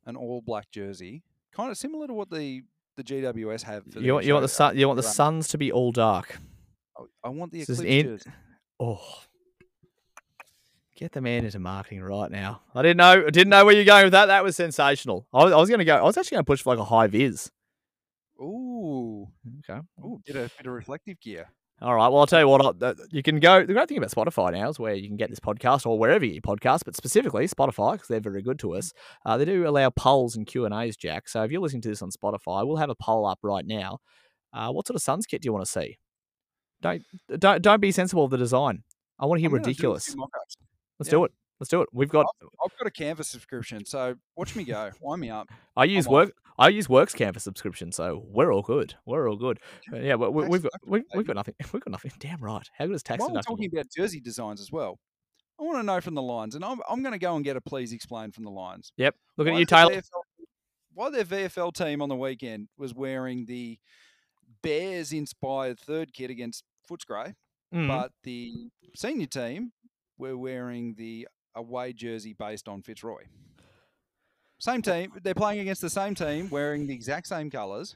[0.08, 1.22] an all black jersey,
[1.54, 2.64] kind of similar to what the
[2.96, 3.84] the GWS have.
[3.86, 5.04] For You want you want the sun you want the.
[5.04, 6.40] Suns to be all dark.
[6.98, 8.34] I- I want the This Eclipse in-.
[8.80, 9.02] Oh.
[10.96, 12.62] Get the man into marketing right now.
[12.74, 13.26] I didn't know.
[13.28, 14.26] I didn't know where you're going with that.
[14.28, 15.28] That was sensational.
[15.32, 15.96] I was, I was going to go.
[15.96, 17.52] I was actually going to push for like a high vis.
[18.42, 19.28] Ooh,
[19.60, 19.80] Okay.
[20.04, 21.50] ooh, bit of bit of reflective gear.
[21.80, 22.08] All right.
[22.08, 22.82] Well, I'll tell you what.
[22.82, 23.64] Uh, You can go.
[23.64, 26.26] The great thing about Spotify now is where you can get this podcast or wherever
[26.26, 28.94] you your podcast, but specifically Spotify because they're very good to us.
[29.26, 31.30] Uh, they do allow polls and Q and A's, Jack.
[31.30, 34.00] So if you're listening to this on Spotify, we'll have a poll up right now.
[34.54, 36.00] Uh, what sort of Suns kit do you want to see?
[36.82, 37.04] Don't
[37.38, 38.84] don't don't be sensible of the design.
[39.20, 40.16] I want to hear I'm gonna do ridiculous.
[41.00, 41.12] Let's yeah.
[41.12, 41.32] do it.
[41.60, 41.90] Let's do it.
[41.92, 42.26] We've got.
[42.64, 44.92] I've got a Canvas subscription, so watch me go.
[45.02, 45.50] Wind me up.
[45.76, 46.14] I use off.
[46.14, 46.32] work.
[46.58, 48.96] I use Works Canvas subscription, so we're all good.
[49.06, 49.60] We're all good.
[49.92, 51.54] But yeah, we, we've got deductible, we, we've got nothing.
[51.72, 52.12] We've got nothing.
[52.20, 52.68] Damn right.
[52.78, 55.00] How good is tax While we're talking about jersey designs as well,
[55.60, 57.58] I want to know from the lines, and I'm, I'm going to go and get
[57.58, 58.92] a please explain from the lines.
[58.98, 59.16] Yep.
[59.36, 59.94] Why at you, Taylor.
[59.94, 60.22] VFL
[60.98, 63.78] why their VFL team on the weekend was wearing the
[64.64, 67.36] Bears inspired third kit against Footscray,
[67.72, 67.88] Mhm.
[67.88, 69.74] but the senior team
[70.18, 73.26] were wearing the away jersey based on Fitzroy.
[74.60, 77.96] Same team, they're playing against the same team wearing the exact same colours.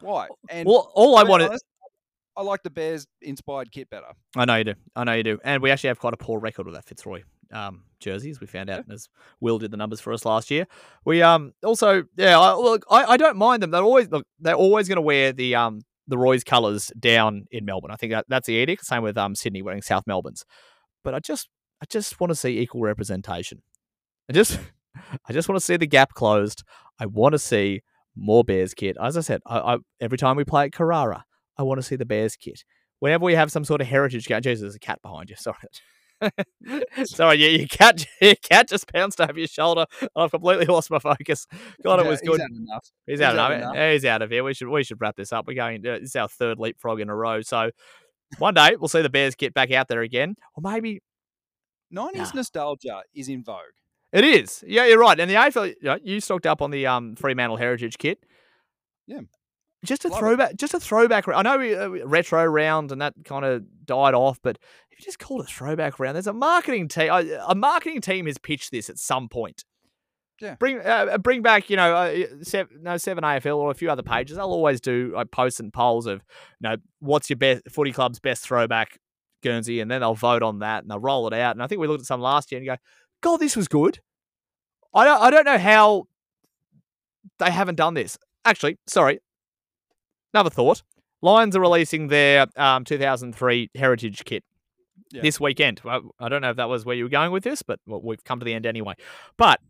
[0.00, 0.28] Why?
[0.48, 1.48] And well, all I wanted.
[1.48, 1.64] honest,
[2.36, 4.06] I like the Bears inspired kit better.
[4.36, 4.74] I know you do.
[4.96, 5.38] I know you do.
[5.44, 7.22] And we actually have quite a poor record with that Fitzroy
[7.52, 8.40] um, jerseys.
[8.40, 9.08] We found out as
[9.40, 10.66] Will did the numbers for us last year.
[11.04, 12.38] We um also yeah.
[12.38, 13.70] I, look, I, I don't mind them.
[13.70, 14.26] They're always look.
[14.40, 17.90] They're always going to wear the um the Roy's colours down in Melbourne.
[17.90, 18.84] I think that, that's the edict.
[18.84, 20.44] Same with um Sydney wearing South Melbourne's.
[21.04, 21.48] But I just
[21.82, 23.62] I just want to see equal representation.
[24.28, 24.58] I just
[25.28, 26.62] I just want to see the gap closed.
[26.98, 27.82] I want to see
[28.16, 28.96] more Bears kit.
[29.02, 31.24] As I said, I, I, every time we play at Carrara,
[31.56, 32.64] I want to see the Bears kit.
[33.00, 35.36] Whenever we have some sort of heritage game, Jesus, there's a cat behind you.
[35.38, 35.56] Sorry.
[37.04, 39.86] Sorry, yeah, your cat, your cat just pounced over your shoulder.
[40.14, 41.46] I've completely lost my focus.
[41.82, 42.40] God, it was good.
[42.40, 42.90] He's had enough.
[43.06, 43.92] He's, he's out, had of enough.
[43.92, 44.44] He's out of here.
[44.44, 45.46] We should we should wrap this up.
[45.48, 45.84] We're going.
[45.84, 47.40] Uh, this our third leapfrog in a row.
[47.40, 47.70] So
[48.38, 51.00] one day we'll see the Bears get back out there again, or maybe
[51.92, 52.30] 90s Nah.
[52.36, 53.58] nostalgia is in vogue.
[54.12, 54.62] It is.
[54.66, 55.18] Yeah, you're right.
[55.18, 58.24] And the AFL, you, know, you stocked up on the um Fremantle Heritage kit.
[59.06, 59.20] Yeah.
[59.84, 60.20] Just a Love it.
[60.20, 61.26] throwback, just a throwback.
[61.26, 64.58] I know we, uh, retro round and that kind of died off, but
[64.92, 67.10] if you just call it a throwback round, there's a marketing team.
[67.10, 69.64] A marketing team has pitched this at some point.
[70.40, 70.54] Yeah.
[70.56, 74.02] Bring uh, bring back, you know, uh, seven, no seven AFL or a few other
[74.02, 74.38] pages.
[74.38, 76.22] I'll always do like posts and polls of,
[76.60, 78.98] you know, what's your best footy club's best throwback
[79.42, 81.54] Guernsey, and then they'll vote on that and they'll roll it out.
[81.54, 82.78] And I think we looked at some last year and you go,
[83.22, 84.00] God, this was good.
[84.94, 86.06] I don't, I don't know how
[87.38, 88.18] they haven't done this.
[88.44, 89.20] Actually, sorry.
[90.34, 90.82] Another thought.
[91.22, 94.44] Lions are releasing their um, 2003 Heritage kit
[95.12, 95.22] Yeah.
[95.22, 95.80] this weekend.
[95.84, 98.00] Well, I don't know if that was where you were going with this, but well,
[98.02, 98.94] we've come to the end anyway.
[99.36, 99.60] But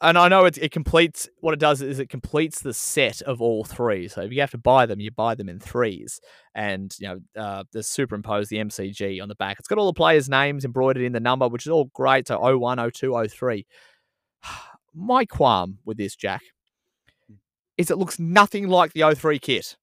[0.00, 3.40] and I know it, it completes what it does is it completes the set of
[3.40, 4.08] all three.
[4.08, 6.20] So if you have to buy them, you buy them in threes,
[6.54, 9.58] and you know uh, they superimpose the MCG on the back.
[9.58, 12.28] It's got all the players' names embroidered in the number, which is all great.
[12.28, 13.66] So 01, 02, 03.
[14.94, 16.42] My qualm with this, Jack,
[17.76, 19.76] is it looks nothing like the 03 kit.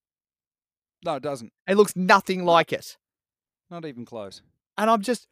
[1.04, 1.52] No, it doesn't.
[1.68, 2.96] It looks nothing like it,
[3.70, 4.42] Not even close.
[4.78, 5.28] and I'm just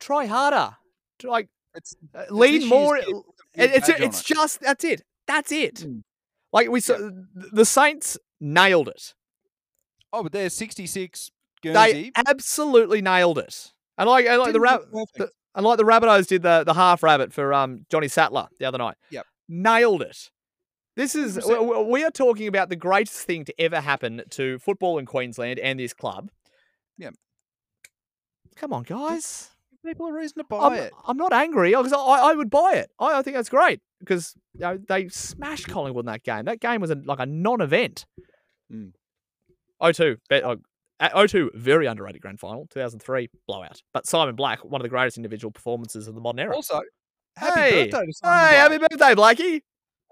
[0.00, 0.76] try harder.
[1.22, 2.96] Like It's uh, it's lean more.
[2.98, 3.24] kit with
[3.58, 5.02] a It, it's it's just that's it.
[5.26, 5.74] That's it.
[5.76, 6.02] Mm.
[6.52, 7.12] Like we saw, th-
[7.52, 9.14] the Saints nailed it.
[10.12, 11.30] Oh, but there's 66
[11.62, 13.72] They absolutely nailed it.
[13.98, 15.34] And like, and like the Didn't rab- the, perfect.
[15.54, 18.78] and like the Rabbitohs did the the half rabbit for um Johnny Sattler the other
[18.78, 18.96] night.
[19.10, 19.26] Yep.
[19.48, 20.30] nailed it.
[20.96, 21.60] This is 100%.
[21.60, 25.04] we- we we are talking about the greatest thing to ever happen to football in
[25.04, 26.30] Queensland and this club.
[26.96, 27.14] Yep.
[28.56, 29.50] Come on, guys.
[29.84, 30.92] People are reason to buy I'm, it.
[31.06, 32.90] I'm not angry because I, I would buy it.
[32.98, 36.44] I, I think that's great because you know, they smashed Collingwood in that game.
[36.46, 38.04] That game was a, like a non-event.
[38.72, 38.92] Mm.
[39.80, 40.56] 0-2, be- uh,
[41.00, 42.66] at 0-2, very underrated grand final.
[42.70, 43.80] 2003 blowout.
[43.94, 46.54] But Simon Black, one of the greatest individual performances of the modern era.
[46.54, 46.80] Also,
[47.36, 48.54] happy Hey, birthday to Simon hey, Black.
[48.54, 49.62] happy birthday, Blakey!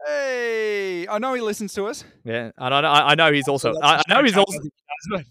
[0.07, 2.05] Hey, I know he listens to us.
[2.25, 3.73] Yeah, and I know, I know he's also.
[3.83, 4.59] I, I know he's also.
[4.59, 5.27] I think he does,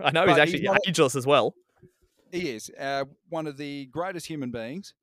[0.00, 1.54] I know he's actually he's not ageless as well.
[2.32, 4.94] He is uh, one of the greatest human beings,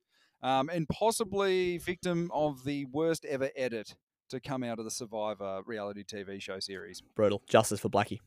[0.42, 3.94] um, and possibly victim of the worst ever edit
[4.28, 7.02] to come out of the Survivor reality TV show series.
[7.14, 7.42] Brutal.
[7.48, 8.18] Justice for Blackie.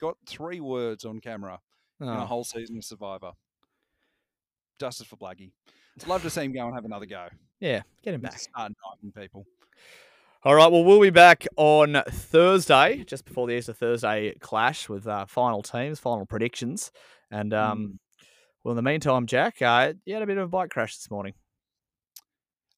[0.00, 1.60] Got three words on camera
[2.00, 3.32] in a Oh, whole season of Survivor.
[4.78, 5.52] Justice for Blackie.
[6.06, 7.28] Love to see him go and have another go.
[7.60, 8.38] yeah, get him back.
[8.38, 8.72] Start
[9.02, 9.46] knifing people.
[10.44, 15.06] All right, well, we'll be back on Thursday, just before the Easter Thursday clash with
[15.06, 16.90] uh, final teams, final predictions.
[17.30, 18.00] And, um,
[18.64, 21.10] well, in the meantime, Jack, uh, you had a bit of a bike crash this
[21.10, 21.34] morning.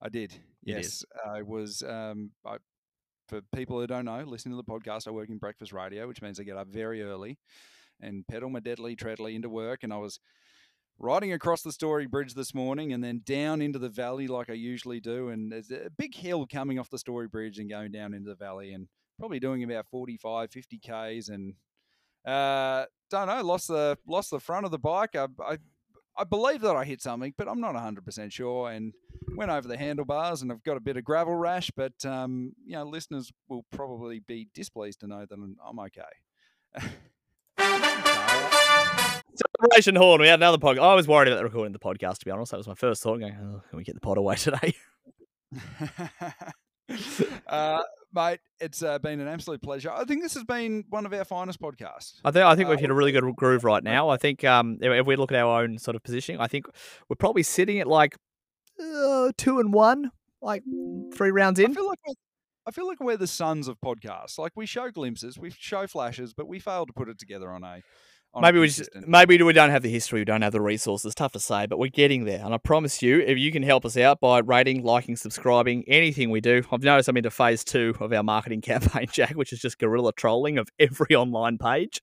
[0.01, 0.33] I did.
[0.63, 0.85] You did.
[0.85, 1.83] yes, I was.
[1.83, 2.57] Um, I,
[3.29, 6.23] for people who don't know, listening to the podcast, I work in breakfast radio, which
[6.23, 7.39] means I get up very early
[8.01, 9.83] and pedal my deadly treadly into work.
[9.83, 10.21] And I was
[10.99, 14.55] riding across the Story Bridge this morning and then down into the valley like I
[14.55, 15.29] usually do.
[15.29, 18.37] And there's a big hill coming off the Story Bridge and going down into the
[18.37, 21.29] valley and probably doing about 45, 50 Ks.
[21.29, 21.55] And
[22.27, 25.17] uh, don't know, lost the lost the front of the bike.
[25.17, 25.59] I, I,
[26.17, 28.71] I believe that I hit something, but I'm not 100% sure.
[28.71, 28.93] And
[29.37, 31.71] went over the handlebars and I've got a bit of gravel rash.
[31.75, 36.03] But, um, you know, listeners will probably be displeased to know that I'm, I'm okay.
[39.59, 40.21] Celebration Horn.
[40.21, 40.83] We had another podcast.
[40.83, 42.53] I was worried about recording the podcast, to be honest.
[42.53, 43.19] That was my first thought.
[43.19, 44.75] Going, oh, can we get the pod away today?
[47.49, 47.83] uh,
[48.15, 49.91] mate, it's uh, been an absolute pleasure.
[49.91, 52.15] I think this has been one of our finest podcasts.
[52.25, 54.09] I think I think Uh, we've hit a really good groove right now.
[54.09, 56.67] I think um, if- we look at our own sort of positioning, I think
[57.09, 58.17] we're probably sitting at like
[58.81, 60.11] uh, two and one,
[60.41, 60.63] like
[61.15, 61.75] three rounds I in.
[61.75, 62.15] feel like we're,
[62.67, 64.39] I feel like we're the Suns of podcasts.
[64.39, 67.63] Like we show glimpses, we show flashes, but we fail to put it together on
[67.65, 67.83] a.
[68.41, 71.15] Maybe we just, maybe we don't have the history, we don't have the resources.
[71.15, 72.45] Tough to say, but we're getting there.
[72.45, 76.31] And I promise you, if you can help us out by rating, liking, subscribing, anything
[76.31, 79.61] we do, I've noticed I'm into phase two of our marketing campaign, Jack, which is
[79.61, 82.01] just guerrilla trolling of every online page.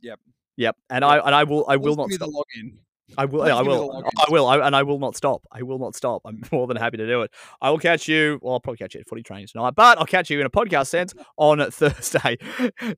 [0.00, 0.20] Yep.
[0.56, 0.76] Yep.
[0.90, 2.28] And I and I will I will Please not stop.
[2.28, 2.72] the login.
[3.16, 3.42] I will.
[3.42, 4.04] I give me the will.
[4.04, 4.46] I will.
[4.46, 5.42] I, and I will not stop.
[5.50, 6.22] I will not stop.
[6.24, 7.30] I'm more than happy to do it.
[7.60, 8.38] I will catch you.
[8.42, 10.50] Well, I'll probably catch you at footy training tonight, but I'll catch you in a
[10.50, 12.36] podcast sense on Thursday.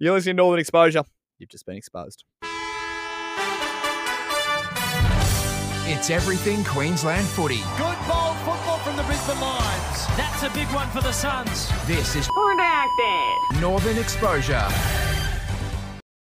[0.01, 1.05] You're listening to Northern Exposure.
[1.39, 2.25] You've just been exposed.
[5.93, 7.63] It's everything Queensland footy.
[7.77, 10.07] Good bold football from the Brisbane Lions.
[10.17, 11.69] That's a big one for the Suns.
[11.85, 12.31] This is
[13.61, 14.69] Northern Exposure.